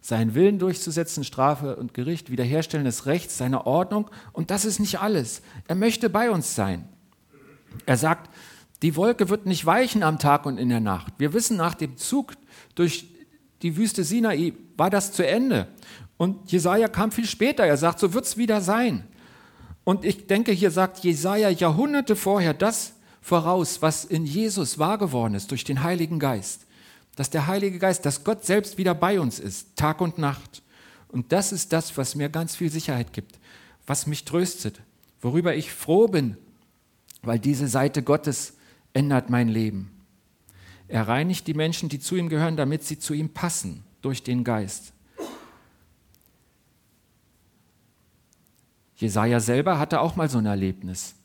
Seinen 0.00 0.34
Willen 0.34 0.58
durchzusetzen, 0.58 1.24
Strafe 1.24 1.76
und 1.76 1.92
Gericht, 1.94 2.30
Wiederherstellen 2.30 2.86
des 2.86 3.06
Rechts, 3.06 3.36
seiner 3.38 3.66
Ordnung. 3.66 4.10
Und 4.32 4.50
das 4.50 4.64
ist 4.64 4.78
nicht 4.78 5.00
alles. 5.00 5.42
Er 5.68 5.74
möchte 5.74 6.08
bei 6.08 6.30
uns 6.30 6.54
sein. 6.54 6.88
Er 7.84 7.96
sagt, 7.96 8.30
die 8.82 8.96
Wolke 8.96 9.28
wird 9.28 9.46
nicht 9.46 9.66
weichen 9.66 10.02
am 10.02 10.18
Tag 10.18 10.46
und 10.46 10.58
in 10.58 10.68
der 10.68 10.80
Nacht. 10.80 11.12
Wir 11.18 11.32
wissen, 11.32 11.56
nach 11.56 11.74
dem 11.74 11.96
Zug 11.96 12.34
durch 12.74 13.08
die 13.62 13.76
Wüste 13.76 14.04
Sinai 14.04 14.54
war 14.76 14.90
das 14.90 15.12
zu 15.12 15.26
Ende. 15.26 15.68
Und 16.16 16.50
Jesaja 16.50 16.88
kam 16.88 17.10
viel 17.10 17.26
später. 17.26 17.64
Er 17.64 17.76
sagt, 17.76 17.98
so 17.98 18.14
wird 18.14 18.24
es 18.24 18.36
wieder 18.36 18.60
sein. 18.60 19.04
Und 19.84 20.04
ich 20.04 20.26
denke, 20.26 20.52
hier 20.52 20.70
sagt 20.70 20.98
Jesaja 20.98 21.48
Jahrhunderte 21.50 22.16
vorher 22.16 22.54
das 22.54 22.95
voraus, 23.26 23.82
was 23.82 24.04
in 24.04 24.24
Jesus 24.24 24.78
wahr 24.78 24.98
geworden 24.98 25.34
ist 25.34 25.50
durch 25.50 25.64
den 25.64 25.82
Heiligen 25.82 26.20
Geist. 26.20 26.64
Dass 27.16 27.28
der 27.28 27.48
Heilige 27.48 27.80
Geist, 27.80 28.06
dass 28.06 28.22
Gott 28.22 28.44
selbst 28.44 28.78
wieder 28.78 28.94
bei 28.94 29.18
uns 29.18 29.40
ist, 29.40 29.74
Tag 29.74 30.00
und 30.00 30.16
Nacht. 30.16 30.62
Und 31.08 31.32
das 31.32 31.50
ist 31.50 31.72
das, 31.72 31.96
was 31.96 32.14
mir 32.14 32.28
ganz 32.28 32.54
viel 32.54 32.70
Sicherheit 32.70 33.12
gibt, 33.12 33.40
was 33.84 34.06
mich 34.06 34.24
tröstet, 34.24 34.80
worüber 35.20 35.56
ich 35.56 35.72
froh 35.72 36.06
bin, 36.06 36.36
weil 37.22 37.40
diese 37.40 37.66
Seite 37.66 38.04
Gottes 38.04 38.54
ändert 38.92 39.28
mein 39.28 39.48
Leben. 39.48 39.90
Er 40.86 41.08
reinigt 41.08 41.48
die 41.48 41.54
Menschen, 41.54 41.88
die 41.88 41.98
zu 41.98 42.14
ihm 42.14 42.28
gehören, 42.28 42.56
damit 42.56 42.84
sie 42.84 43.00
zu 43.00 43.12
ihm 43.12 43.30
passen 43.30 43.82
durch 44.02 44.22
den 44.22 44.44
Geist. 44.44 44.92
Jesaja 48.94 49.40
selber 49.40 49.80
hatte 49.80 50.00
auch 50.00 50.14
mal 50.14 50.30
so 50.30 50.38
ein 50.38 50.46
Erlebnis. 50.46 51.15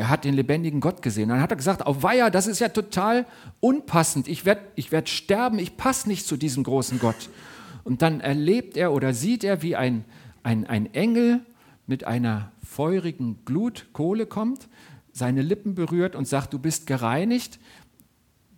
Er 0.00 0.08
hat 0.08 0.24
den 0.24 0.32
lebendigen 0.32 0.80
Gott 0.80 1.02
gesehen. 1.02 1.28
Dann 1.28 1.42
hat 1.42 1.52
er 1.52 1.58
gesagt: 1.58 1.86
Auf 1.86 2.02
Weiher, 2.02 2.30
das 2.30 2.46
ist 2.46 2.58
ja 2.58 2.70
total 2.70 3.26
unpassend. 3.60 4.28
Ich 4.28 4.46
werde 4.46 4.62
ich 4.74 4.92
werd 4.92 5.10
sterben, 5.10 5.58
ich 5.58 5.76
passe 5.76 6.08
nicht 6.08 6.26
zu 6.26 6.38
diesem 6.38 6.64
großen 6.64 6.98
Gott. 6.98 7.28
Und 7.84 8.00
dann 8.00 8.20
erlebt 8.20 8.78
er 8.78 8.92
oder 8.94 9.12
sieht 9.12 9.44
er, 9.44 9.60
wie 9.60 9.76
ein, 9.76 10.06
ein, 10.42 10.66
ein 10.66 10.94
Engel 10.94 11.40
mit 11.86 12.04
einer 12.04 12.50
feurigen 12.64 13.44
Glut, 13.44 13.88
Kohle 13.92 14.24
kommt, 14.24 14.68
seine 15.12 15.42
Lippen 15.42 15.74
berührt 15.74 16.16
und 16.16 16.26
sagt: 16.26 16.54
Du 16.54 16.58
bist 16.58 16.86
gereinigt, 16.86 17.60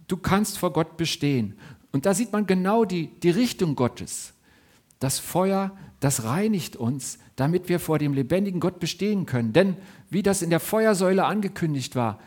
du 0.06 0.18
kannst 0.18 0.58
vor 0.58 0.72
Gott 0.72 0.96
bestehen. 0.96 1.54
Und 1.90 2.06
da 2.06 2.14
sieht 2.14 2.32
man 2.32 2.46
genau 2.46 2.84
die, 2.84 3.08
die 3.20 3.30
Richtung 3.30 3.74
Gottes. 3.74 4.32
Das 5.00 5.18
Feuer, 5.18 5.76
das 5.98 6.22
reinigt 6.22 6.76
uns, 6.76 7.18
damit 7.34 7.68
wir 7.68 7.80
vor 7.80 7.98
dem 7.98 8.14
lebendigen 8.14 8.60
Gott 8.60 8.78
bestehen 8.78 9.26
können. 9.26 9.52
Denn 9.52 9.76
wie 10.12 10.22
das 10.22 10.42
in 10.42 10.50
der 10.50 10.60
Feuersäule 10.60 11.24
angekündigt 11.24 11.96
war, 11.96 12.18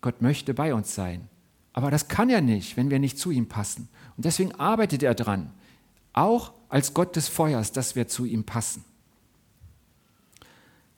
Gott 0.00 0.22
möchte 0.22 0.54
bei 0.54 0.72
uns 0.72 0.94
sein. 0.94 1.28
Aber 1.74 1.90
das 1.90 2.08
kann 2.08 2.30
er 2.30 2.40
nicht, 2.40 2.76
wenn 2.76 2.90
wir 2.90 2.98
nicht 2.98 3.18
zu 3.18 3.30
ihm 3.30 3.46
passen. 3.46 3.88
Und 4.16 4.24
deswegen 4.24 4.52
arbeitet 4.52 5.02
er 5.02 5.14
dran, 5.14 5.50
auch 6.12 6.52
als 6.68 6.94
Gott 6.94 7.16
des 7.16 7.28
Feuers, 7.28 7.72
dass 7.72 7.94
wir 7.94 8.08
zu 8.08 8.24
ihm 8.24 8.44
passen. 8.44 8.84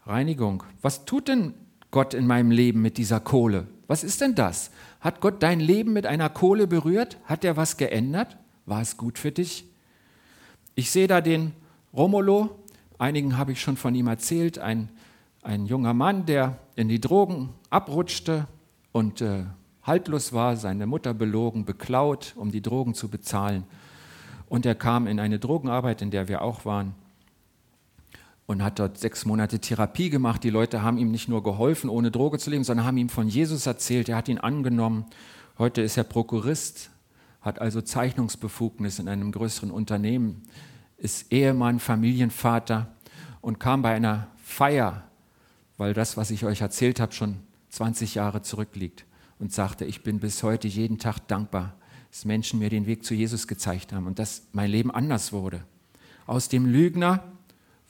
Reinigung. 0.06 0.62
Was 0.80 1.06
tut 1.06 1.28
denn 1.28 1.54
Gott 1.90 2.14
in 2.14 2.26
meinem 2.26 2.50
Leben 2.50 2.82
mit 2.82 2.98
dieser 2.98 3.18
Kohle? 3.18 3.66
Was 3.88 4.04
ist 4.04 4.20
denn 4.20 4.34
das? 4.34 4.70
Hat 5.00 5.20
Gott 5.20 5.42
dein 5.42 5.58
Leben 5.58 5.92
mit 5.92 6.06
einer 6.06 6.28
Kohle 6.28 6.66
berührt? 6.66 7.18
Hat 7.24 7.44
er 7.44 7.56
was 7.56 7.76
geändert? 7.76 8.36
War 8.64 8.80
es 8.80 8.96
gut 8.96 9.18
für 9.18 9.32
dich? 9.32 9.64
Ich 10.76 10.90
sehe 10.90 11.08
da 11.08 11.20
den 11.20 11.52
Romolo, 11.92 12.58
einigen 12.98 13.36
habe 13.38 13.52
ich 13.52 13.60
schon 13.60 13.76
von 13.76 13.94
ihm 13.94 14.06
erzählt, 14.06 14.58
ein 14.58 14.90
ein 15.46 15.66
junger 15.66 15.94
Mann, 15.94 16.26
der 16.26 16.58
in 16.74 16.88
die 16.88 17.00
Drogen 17.00 17.50
abrutschte 17.70 18.48
und 18.92 19.20
äh, 19.20 19.44
haltlos 19.82 20.32
war, 20.32 20.56
seine 20.56 20.86
Mutter 20.86 21.14
belogen, 21.14 21.64
beklaut, 21.64 22.34
um 22.36 22.50
die 22.50 22.60
Drogen 22.60 22.94
zu 22.94 23.08
bezahlen. 23.08 23.64
Und 24.48 24.66
er 24.66 24.74
kam 24.74 25.06
in 25.06 25.20
eine 25.20 25.38
Drogenarbeit, 25.38 26.02
in 26.02 26.10
der 26.10 26.28
wir 26.28 26.42
auch 26.42 26.64
waren, 26.64 26.94
und 28.46 28.62
hat 28.62 28.78
dort 28.78 28.98
sechs 28.98 29.24
Monate 29.24 29.60
Therapie 29.60 30.10
gemacht. 30.10 30.42
Die 30.42 30.50
Leute 30.50 30.82
haben 30.82 30.98
ihm 30.98 31.10
nicht 31.10 31.28
nur 31.28 31.42
geholfen, 31.42 31.90
ohne 31.90 32.10
Droge 32.10 32.38
zu 32.38 32.50
leben, 32.50 32.64
sondern 32.64 32.86
haben 32.86 32.96
ihm 32.96 33.08
von 33.08 33.28
Jesus 33.28 33.66
erzählt. 33.66 34.08
Er 34.08 34.16
hat 34.16 34.28
ihn 34.28 34.38
angenommen. 34.38 35.06
Heute 35.58 35.80
ist 35.80 35.96
er 35.96 36.04
Prokurist, 36.04 36.90
hat 37.40 37.60
also 37.60 37.80
Zeichnungsbefugnis 37.80 38.98
in 38.98 39.08
einem 39.08 39.30
größeren 39.32 39.70
Unternehmen, 39.70 40.42
ist 40.96 41.32
Ehemann, 41.32 41.78
Familienvater 41.78 42.88
und 43.40 43.60
kam 43.60 43.82
bei 43.82 43.94
einer 43.94 44.28
Feier, 44.42 45.06
weil 45.76 45.94
das, 45.94 46.16
was 46.16 46.30
ich 46.30 46.44
euch 46.44 46.60
erzählt 46.60 47.00
habe, 47.00 47.12
schon 47.12 47.36
20 47.70 48.14
Jahre 48.14 48.42
zurückliegt 48.42 49.04
und 49.38 49.52
sagte, 49.52 49.84
ich 49.84 50.02
bin 50.02 50.18
bis 50.18 50.42
heute 50.42 50.68
jeden 50.68 50.98
Tag 50.98 51.26
dankbar, 51.28 51.74
dass 52.10 52.24
Menschen 52.24 52.58
mir 52.58 52.70
den 52.70 52.86
Weg 52.86 53.04
zu 53.04 53.14
Jesus 53.14 53.46
gezeigt 53.46 53.92
haben 53.92 54.06
und 54.06 54.18
dass 54.18 54.42
mein 54.52 54.70
Leben 54.70 54.90
anders 54.90 55.32
wurde. 55.32 55.64
Aus 56.26 56.48
dem 56.48 56.66
Lügner 56.66 57.22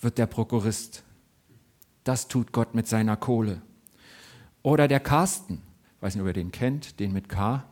wird 0.01 0.19
der 0.19 0.27
Prokurist. 0.27 1.03
Das 2.05 2.29
tut 2.29 2.53
Gott 2.53 2.75
mit 2.75 2.89
seiner 2.89 3.17
Kohle. 3.17 3.63
Oder 4.63 4.89
der 4.89 5.01
Carsten, 5.01 5.63
ich 5.97 6.03
weiß 6.03 6.15
nicht, 6.15 6.23
ob 6.23 6.29
ihr 6.29 6.33
den 6.33 6.53
kennt, 6.53 6.99
den 6.99 7.13
mit 7.13 7.29
K. 7.29 7.65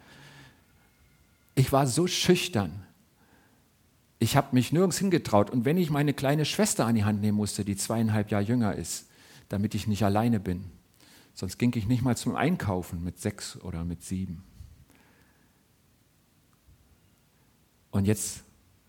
Ich 1.54 1.72
war 1.72 1.86
so 1.86 2.06
schüchtern. 2.06 2.84
Ich 4.20 4.36
habe 4.36 4.48
mich 4.52 4.72
nirgends 4.72 4.98
hingetraut. 4.98 5.50
Und 5.50 5.64
wenn 5.64 5.76
ich 5.76 5.90
meine 5.90 6.14
kleine 6.14 6.44
Schwester 6.44 6.86
an 6.86 6.94
die 6.94 7.04
Hand 7.04 7.20
nehmen 7.20 7.36
musste, 7.36 7.64
die 7.64 7.76
zweieinhalb 7.76 8.30
Jahre 8.30 8.44
jünger 8.44 8.74
ist, 8.74 9.06
damit 9.48 9.74
ich 9.74 9.86
nicht 9.86 10.04
alleine 10.04 10.40
bin, 10.40 10.64
sonst 11.34 11.58
ging 11.58 11.72
ich 11.76 11.86
nicht 11.86 12.02
mal 12.02 12.16
zum 12.16 12.36
Einkaufen 12.36 13.02
mit 13.02 13.18
sechs 13.18 13.60
oder 13.60 13.84
mit 13.84 14.02
sieben. 14.02 14.42
Und 17.90 18.06
jetzt 18.06 18.42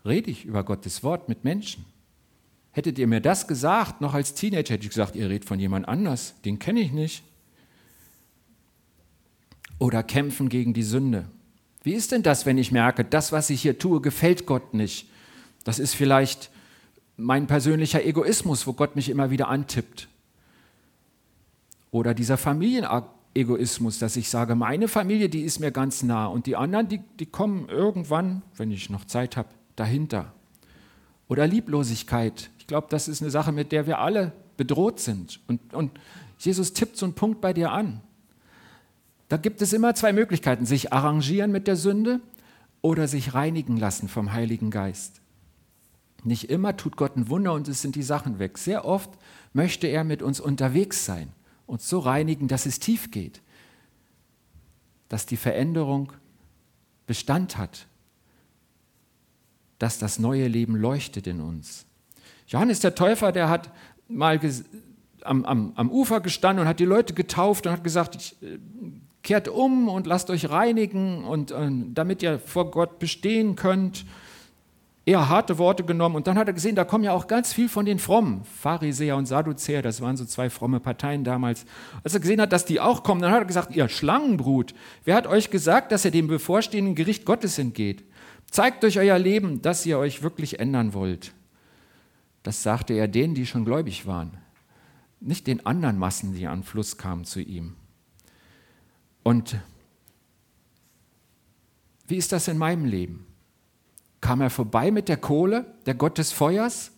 rede 0.06 0.32
ich 0.32 0.46
über 0.46 0.63
Gottes 0.63 1.04
Wort 1.04 1.30
mit 1.30 1.44
Menschen. 1.44 1.86
Hättet 2.72 3.00
ihr 3.00 3.08
mir 3.08 3.22
das 3.22 3.48
gesagt, 3.48 4.02
noch 4.02 4.13
als 4.13 4.34
Teenager, 4.34 4.74
hätte 4.74 4.84
ich 4.84 4.89
gesagt, 4.89 5.15
ihr 5.15 5.30
redet 5.30 5.48
von 5.48 5.60
jemand 5.60 5.88
anders, 5.88 6.36
den 6.44 6.60
kenne 6.60 6.82
ich 6.82 6.91
nicht. 6.91 7.24
Oder 9.78 10.04
kämpfen 10.04 10.50
gegen 10.50 10.74
die 10.74 10.84
Sünde. 10.84 11.30
Wie 11.84 11.94
ist 11.94 12.12
denn 12.12 12.24
das, 12.24 12.46
wenn 12.46 12.58
ich 12.58 12.72
merke, 12.72 13.06
das, 13.06 13.32
was 13.32 13.50
ich 13.50 13.62
hier 13.62 13.78
tue, 13.78 14.02
gefällt 14.02 14.46
Gott 14.46 14.74
nicht? 14.74 15.08
Das 15.63 15.80
ist 15.80 15.94
vielleicht 15.94 16.50
mein 17.15 17.48
persönlicher 17.48 18.04
Egoismus, 18.04 18.65
wo 18.68 18.74
Gott 18.74 18.96
mich 18.96 19.10
immer 19.10 19.30
wieder 19.30 19.48
antippt. 19.48 20.08
Oder 21.95 22.13
dieser 22.13 22.36
Familienegoismus, 22.36 23.99
dass 23.99 24.17
ich 24.17 24.29
sage, 24.29 24.55
meine 24.55 24.89
Familie, 24.89 25.29
die 25.29 25.43
ist 25.43 25.62
mir 25.62 25.71
ganz 25.71 26.03
nah 26.03 26.25
und 26.25 26.45
die 26.45 26.58
anderen, 26.58 26.89
die, 26.89 26.99
die 27.21 27.25
kommen 27.25 27.69
irgendwann, 27.69 28.41
wenn 28.58 28.69
ich 28.69 28.89
noch 28.89 29.05
Zeit 29.05 29.38
habe, 29.38 29.47
dahinter. 29.77 30.34
Oder 31.29 31.47
Lieblosigkeit, 31.47 32.49
ich 32.60 32.67
glaube, 32.67 32.88
das 32.89 33.08
ist 33.08 33.21
eine 33.21 33.31
Sache, 33.31 33.53
mit 33.53 33.71
der 33.71 33.88
wir 33.88 33.99
alle 33.99 34.34
bedroht 34.58 34.99
sind. 34.99 35.39
Und, 35.47 35.73
und 35.73 35.97
Jesus 36.38 36.73
tippt 36.73 36.97
so 36.97 37.05
einen 37.05 37.15
Punkt 37.15 37.39
bei 37.39 37.53
dir 37.53 37.71
an. 37.71 38.01
Da 39.29 39.38
gibt 39.38 39.62
es 39.62 39.71
immer 39.71 39.95
zwei 39.95 40.12
Möglichkeiten, 40.12 40.65
sich 40.65 40.91
arrangieren 40.91 41.53
mit 41.53 41.65
der 41.65 41.77
Sünde 41.77 42.19
oder 42.81 43.08
sich 43.08 43.36
reinigen 43.36 43.77
lassen 43.77 44.10
vom 44.10 44.34
Heiligen 44.34 44.69
Geist. 44.69 45.21
Nicht 46.25 46.49
immer 46.49 46.75
tut 46.75 46.97
Gott 46.97 47.15
ein 47.15 47.29
Wunder 47.29 47.53
und 47.53 47.69
es 47.69 47.81
sind 47.81 47.95
die 47.95 48.03
Sachen 48.03 48.38
weg. 48.38 48.58
Sehr 48.58 48.84
oft 48.84 49.12
möchte 49.53 49.88
er 49.88 50.03
mit 50.03 50.21
uns 50.21 50.41
unterwegs 50.41 51.05
sein, 51.05 51.29
uns 51.67 51.89
so 51.89 51.99
reinigen, 51.99 52.47
dass 52.47 52.65
es 52.65 52.80
tief 52.80 53.12
geht, 53.12 53.41
dass 55.10 55.25
die 55.25 55.38
Veränderung 55.38 56.13
Bestand 57.08 57.58
hat, 57.58 57.88
dass 59.80 59.99
das 59.99 60.19
neue 60.19 60.47
Leben 60.47 60.75
leuchtet 60.75 61.28
in 61.28 61.41
uns. 61.41 61.86
Johannes 62.47 62.80
der 62.80 62.95
Täufer, 62.95 63.32
der 63.32 63.49
hat 63.49 63.71
mal 64.08 64.39
am, 65.21 65.45
am, 65.45 65.73
am, 65.75 65.91
Ufer 65.91 66.21
gestanden 66.21 66.63
und 66.63 66.67
hat 66.67 66.80
die 66.80 66.86
Leute 66.86 67.13
getauft 67.13 67.65
und 67.65 67.71
hat 67.71 67.84
gesagt, 67.84 68.15
ich, 68.15 68.41
äh, 68.43 68.60
kehrt 69.23 69.47
um 69.47 69.89
und 69.89 70.06
lasst 70.06 70.30
euch 70.30 70.49
reinigen 70.49 71.23
und 71.23 71.51
äh, 71.51 71.69
damit 71.93 72.21
ihr 72.21 72.39
vor 72.39 72.69
Gott 72.69 72.99
bestehen 72.99 73.56
könnt. 73.56 74.06
Eher 75.08 75.30
harte 75.30 75.60
Worte 75.60 75.84
genommen 75.84 76.15
und 76.15 76.26
dann 76.26 76.38
hat 76.38 76.48
er 76.48 76.54
gesehen, 76.54 76.76
da 76.76 76.84
kommen 76.84 77.04
ja 77.04 77.12
auch 77.12 77.28
ganz 77.28 77.54
viel 77.54 77.70
von 77.70 77.86
den 77.86 78.00
Frommen, 78.00 78.44
Pharisäer 78.44 79.15
und 79.18 79.28
Sadduzäer, 79.28 79.84
das 79.84 80.02
waren 80.02 80.18
so 80.18 80.26
zwei 80.26 80.50
fromme 80.50 80.80
Parteien 80.80 81.24
damals. 81.24 81.65
Als 82.04 82.15
er 82.15 82.22
gesehen 82.22 82.41
hat, 82.41 82.52
dass 82.52 82.65
die 82.65 82.80
auch 82.80 83.04
kommen, 83.04 83.22
dann 83.22 83.32
hat 83.32 83.44
er 83.44 83.46
gesagt, 83.46 83.76
ihr 83.76 83.88
Schlangenbrut, 83.88 84.74
wer 85.04 85.15
hat 85.15 85.28
euch 85.28 85.52
gesagt, 85.52 85.91
dass 85.91 86.06
ihr 86.06 86.12
dem 86.12 86.28
bevorstehenden 86.28 86.96
Gericht 86.96 87.24
Gottes 87.24 87.60
entgeht? 87.60 88.04
Zeigt 88.50 88.82
durch 88.82 88.98
euer 88.98 89.20
Leben, 89.20 89.62
dass 89.62 89.86
ihr 89.86 90.00
euch 90.00 90.24
wirklich 90.24 90.60
ändern 90.60 90.96
wollt. 90.96 91.34
Das 92.41 92.63
sagte 92.63 92.94
er 92.94 93.08
denen, 93.08 93.36
die 93.36 93.46
schon 93.46 93.65
gläubig 93.65 94.08
waren, 94.08 94.38
nicht 95.20 95.46
den 95.46 95.68
anderen 95.68 96.00
Massen, 96.00 96.34
die 96.34 96.48
an 96.48 96.63
Fluss 96.63 96.98
kamen 96.98 97.26
zu 97.26 97.41
ihm. 97.41 97.76
Und 99.22 99.58
wie 102.08 102.18
ist 102.18 102.32
das 102.32 102.48
in 102.48 102.58
meinem 102.58 102.86
Leben? 102.86 103.24
Kam 104.25 104.41
er 104.41 104.49
vorbei 104.49 104.89
mit 104.89 105.07
der 105.07 105.17
Kohle, 105.17 105.71
der 105.85 105.93
Gott 105.93 106.17
des 106.17 106.31
Feuers, 106.31 106.93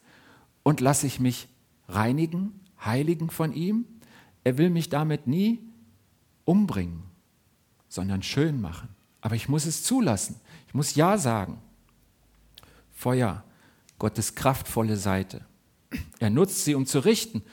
und 0.64 0.80
lasse 0.80 1.06
ich 1.06 1.20
mich 1.20 1.50
reinigen, 1.90 2.58
heiligen 2.86 3.30
von 3.30 3.52
ihm? 3.52 3.84
Er 4.46 4.58
will 4.58 4.70
mich 4.70 4.88
damit 4.88 5.28
nie 5.28 5.60
umbringen, 6.46 7.04
sondern 7.90 8.24
schön 8.24 8.62
machen. 8.62 8.88
Aber 9.20 9.36
ich 9.36 9.50
muss 9.50 9.66
es 9.66 9.84
zulassen. 9.84 10.40
Ich 10.70 10.74
muss 10.74 10.96
Ja 10.96 11.18
sagen. 11.18 11.60
Feuer, 12.94 13.44
Gottes 14.00 14.36
kraftvolle 14.36 14.96
Seite. 14.96 15.44
Er 16.20 16.30
nutzt 16.30 16.64
sie, 16.64 16.76
um 16.76 16.86
zu 16.86 17.00
richten, 17.00 17.44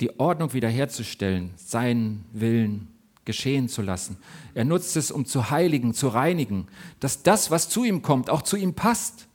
die 0.00 0.18
Ordnung 0.18 0.54
wiederherzustellen, 0.54 1.50
seinen 1.56 2.24
Willen 2.32 2.88
geschehen 3.30 3.68
zu 3.68 3.80
lassen. 3.80 4.16
Er 4.54 4.64
nutzt 4.64 4.96
es, 4.96 5.12
um 5.12 5.24
zu 5.24 5.50
heiligen, 5.50 5.94
zu 5.94 6.08
reinigen, 6.08 6.66
dass 6.98 7.22
das, 7.22 7.52
was 7.52 7.68
zu 7.68 7.84
ihm 7.84 8.02
kommt, 8.02 8.28
auch 8.28 8.42
zu 8.42 8.56
ihm 8.56 8.74
passt. 8.74 9.28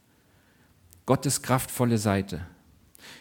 Gottes 1.05 1.41
kraftvolle 1.41 1.97
Seite. 1.97 2.41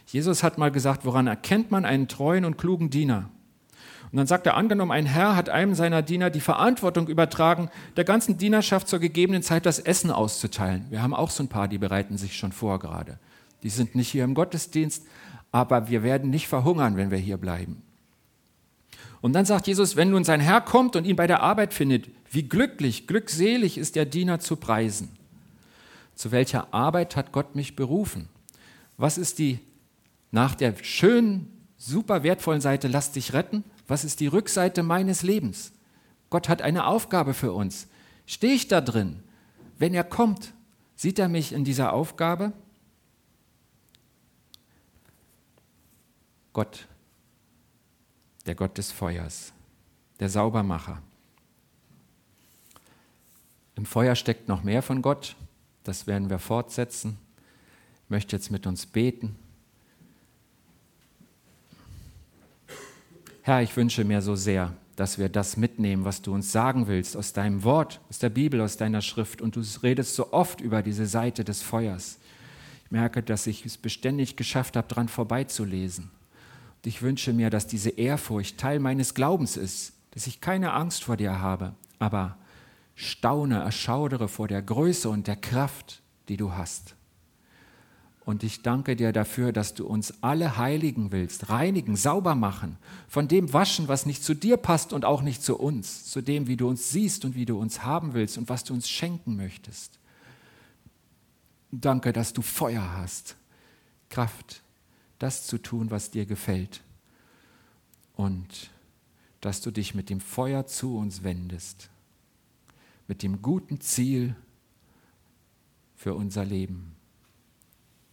Jesus 0.09 0.43
hat 0.43 0.59
mal 0.59 0.73
gesagt, 0.73 1.05
woran 1.05 1.29
erkennt 1.29 1.71
man 1.71 1.85
einen 1.85 2.09
treuen 2.09 2.45
und 2.45 2.59
klugen 2.59 2.91
Diener? 2.91 3.31
Und 4.11 4.19
dann 4.19 4.27
sagt 4.27 4.47
er, 4.47 4.57
angenommen, 4.57 4.91
ein 4.91 5.07
Herr 5.07 5.37
hat 5.37 5.49
einem 5.49 5.77
seiner 5.77 6.03
Diener 6.03 6.31
die 6.31 6.41
Verantwortung 6.41 7.07
übertragen, 7.07 7.71
der 7.97 8.03
ganzen 8.03 8.37
Dienerschaft 8.37 8.89
zur 8.89 8.99
gegebenen 8.99 9.45
Zeit 9.45 9.67
das 9.67 9.79
Essen 9.79 10.11
auszuteilen. 10.11 10.87
Wir 10.91 11.03
haben 11.03 11.15
auch 11.15 11.31
so 11.31 11.45
ein 11.45 11.49
paar, 11.49 11.69
die 11.69 11.79
bereiten 11.79 12.17
sich 12.17 12.37
schon 12.37 12.51
vor 12.51 12.81
gerade. 12.81 13.21
Die 13.63 13.71
sind 13.71 13.95
nicht 13.95 14.11
hier 14.11 14.25
im 14.25 14.35
Gottesdienst, 14.35 15.07
aber 15.53 15.89
wir 15.89 16.03
werden 16.03 16.31
nicht 16.31 16.49
verhungern, 16.49 16.97
wenn 16.97 17.13
wir 17.13 17.19
hier 17.19 17.37
bleiben. 17.37 17.83
Und 19.25 19.33
dann 19.33 19.47
sagt 19.47 19.69
Jesus, 19.69 19.97
wenn 19.97 20.11
nun 20.11 20.23
sein 20.23 20.41
Herr 20.41 20.61
kommt 20.61 20.97
und 20.97 21.07
ihn 21.07 21.17
bei 21.17 21.27
der 21.27 21.41
Arbeit 21.43 21.73
findet, 21.73 22.11
wie 22.31 22.43
glücklich, 22.43 23.07
glückselig 23.07 23.79
ist 23.79 23.97
der 23.97 24.05
Diener 24.05 24.39
zu 24.39 24.55
preisen. 24.55 25.17
Zu 26.15 26.31
welcher 26.31 26.75
Arbeit 26.75 27.17
hat 27.17 27.33
Gott 27.33 27.55
mich 27.55 27.75
berufen? 27.75 28.29
Was 28.99 29.17
ist 29.17 29.39
die 29.39 29.61
nach 30.31 30.55
der 30.55 30.75
schönen, 30.83 31.51
super 31.79 32.23
wertvollen 32.23 32.61
Seite, 32.61 32.87
lass 32.87 33.13
dich 33.13 33.33
retten? 33.33 33.65
Was 33.89 34.05
ist 34.05 34.21
die 34.21 34.27
Rückseite 34.27 34.83
meines 34.83 35.23
Lebens? 35.23 35.73
Gott 36.29 36.51
hat 36.51 36.61
eine 36.61 36.85
Aufgabe 36.85 37.33
für 37.33 37.55
uns. 37.55 37.89
Stehe 38.27 38.53
ich 38.53 38.69
da 38.69 38.83
drin? 38.83 39.23
Wenn 39.79 39.95
er 39.95 40.05
kommt, 40.05 40.53
sieht 40.97 41.19
er 41.19 41.31
mich 41.31 41.55
in 41.55 41.65
dieser 41.65 41.95
Aufgabe? 41.95 42.53
Gott, 46.53 46.89
der 48.46 48.54
Gott 48.54 48.78
des 48.78 48.92
Feuers, 48.92 49.52
der 50.20 50.28
Saubermacher. 50.28 51.02
Im 53.76 53.87
Feuer 53.87 54.14
steckt 54.14 54.48
noch 54.48 54.62
mehr 54.62 54.83
von 54.83 55.02
Gott, 55.02 55.37
das 55.83 56.07
werden 56.07 56.30
wir 56.30 56.38
fortsetzen. 56.38 57.18
Ich 58.04 58.11
möchte 58.11 58.37
jetzt 58.37 58.50
mit 58.50 58.66
uns 58.66 58.87
beten. 58.87 59.37
Herr, 63.42 63.62
ich 63.62 63.76
wünsche 63.76 64.04
mir 64.04 64.22
so 64.22 64.37
sehr, 64.37 64.72
dass 64.96 65.18
wir 65.18 65.28
das 65.28 65.57
mitnehmen, 65.57 66.04
was 66.04 66.22
du 66.22 66.33
uns 66.33 66.52
sagen 66.52 66.87
willst 66.87 67.16
aus 67.16 67.33
deinem 67.33 67.62
Wort, 67.64 68.00
aus 68.09 68.18
der 68.18 68.30
Bibel, 68.30 68.61
aus 68.61 68.76
deiner 68.76 69.02
Schrift. 69.02 69.42
Und 69.42 69.57
du 69.57 69.62
redest 69.83 70.14
so 70.14 70.33
oft 70.33 70.61
über 70.61 70.83
diese 70.83 71.07
Seite 71.07 71.44
des 71.44 71.61
Feuers. 71.61 72.18
Ich 72.85 72.90
merke, 72.90 73.22
dass 73.22 73.46
ich 73.46 73.66
es 73.66 73.76
beständig 73.76 74.37
geschafft 74.37 74.76
habe, 74.76 74.88
daran 74.88 75.09
vorbeizulesen. 75.09 76.11
Ich 76.85 77.03
wünsche 77.03 77.33
mir, 77.33 77.51
dass 77.51 77.66
diese 77.66 77.90
Ehrfurcht 77.90 78.59
Teil 78.59 78.79
meines 78.79 79.14
Glaubens 79.14 79.57
ist, 79.57 79.94
dass 80.11 80.27
ich 80.27 80.40
keine 80.40 80.73
Angst 80.73 81.05
vor 81.05 81.16
dir 81.16 81.40
habe, 81.40 81.75
aber 81.99 82.37
staune, 82.94 83.61
erschaudere 83.61 84.29
vor 84.29 84.49
der 84.49 84.62
Größe 84.62 85.09
und 85.09 85.27
der 85.27 85.37
Kraft, 85.37 86.03
die 86.29 86.37
du 86.37 86.53
hast. 86.53 86.94
Und 88.25 88.42
ich 88.42 88.62
danke 88.62 88.97
dir 88.97 89.12
dafür, 89.12 89.53
dass 89.53 89.75
du 89.75 89.87
uns 89.87 90.23
alle 90.23 90.57
heiligen 90.57 91.12
willst, 91.12 91.51
reinigen, 91.51 91.94
sauber 91.94 92.35
machen, 92.35 92.79
von 93.07 93.29
dem 93.29 93.53
waschen, 93.53 93.88
was 93.88 94.07
nicht 94.07 94.25
zu 94.25 94.35
dir 94.35 94.57
passt 94.57 94.94
und 94.94 95.05
auch 95.05 95.20
nicht 95.20 95.42
zu 95.42 95.59
uns, 95.59 96.07
zu 96.07 96.23
dem, 96.23 96.47
wie 96.47 96.57
du 96.57 96.68
uns 96.68 96.90
siehst 96.90 97.25
und 97.27 97.35
wie 97.35 97.44
du 97.44 97.59
uns 97.59 97.83
haben 97.83 98.14
willst 98.14 98.38
und 98.38 98.49
was 98.49 98.64
du 98.64 98.73
uns 98.73 98.88
schenken 98.88 99.37
möchtest. 99.37 99.99
Danke, 101.70 102.12
dass 102.12 102.33
du 102.33 102.40
Feuer 102.40 102.97
hast, 102.97 103.37
Kraft, 104.09 104.62
das 105.25 105.47
zu 105.47 105.57
tun, 105.57 105.91
was 105.91 106.11
dir 106.11 106.27
gefällt. 106.27 106.83
Und 108.15 108.71
dass 109.41 109.63
du 109.63 109.71
dich 109.71 109.95
mit 109.95 110.11
dem 110.11 110.21
Feuer 110.21 110.67
zu 110.67 110.99
uns 110.99 111.23
wendest, 111.23 111.89
mit 113.09 113.23
dem 113.23 113.41
guten 113.41 113.81
Ziel 113.81 114.37
für 115.97 116.15
unser 116.15 116.45
Leben 116.45 116.95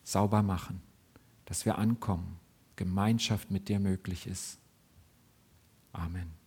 sauber 0.04 0.42
machen, 0.42 0.82
dass 1.44 1.66
wir 1.66 1.78
ankommen, 1.78 2.40
Gemeinschaft 2.78 3.52
mit 3.52 3.68
dir 3.68 3.82
möglich 3.82 4.26
ist. 4.26 4.58
Amen. 5.92 6.41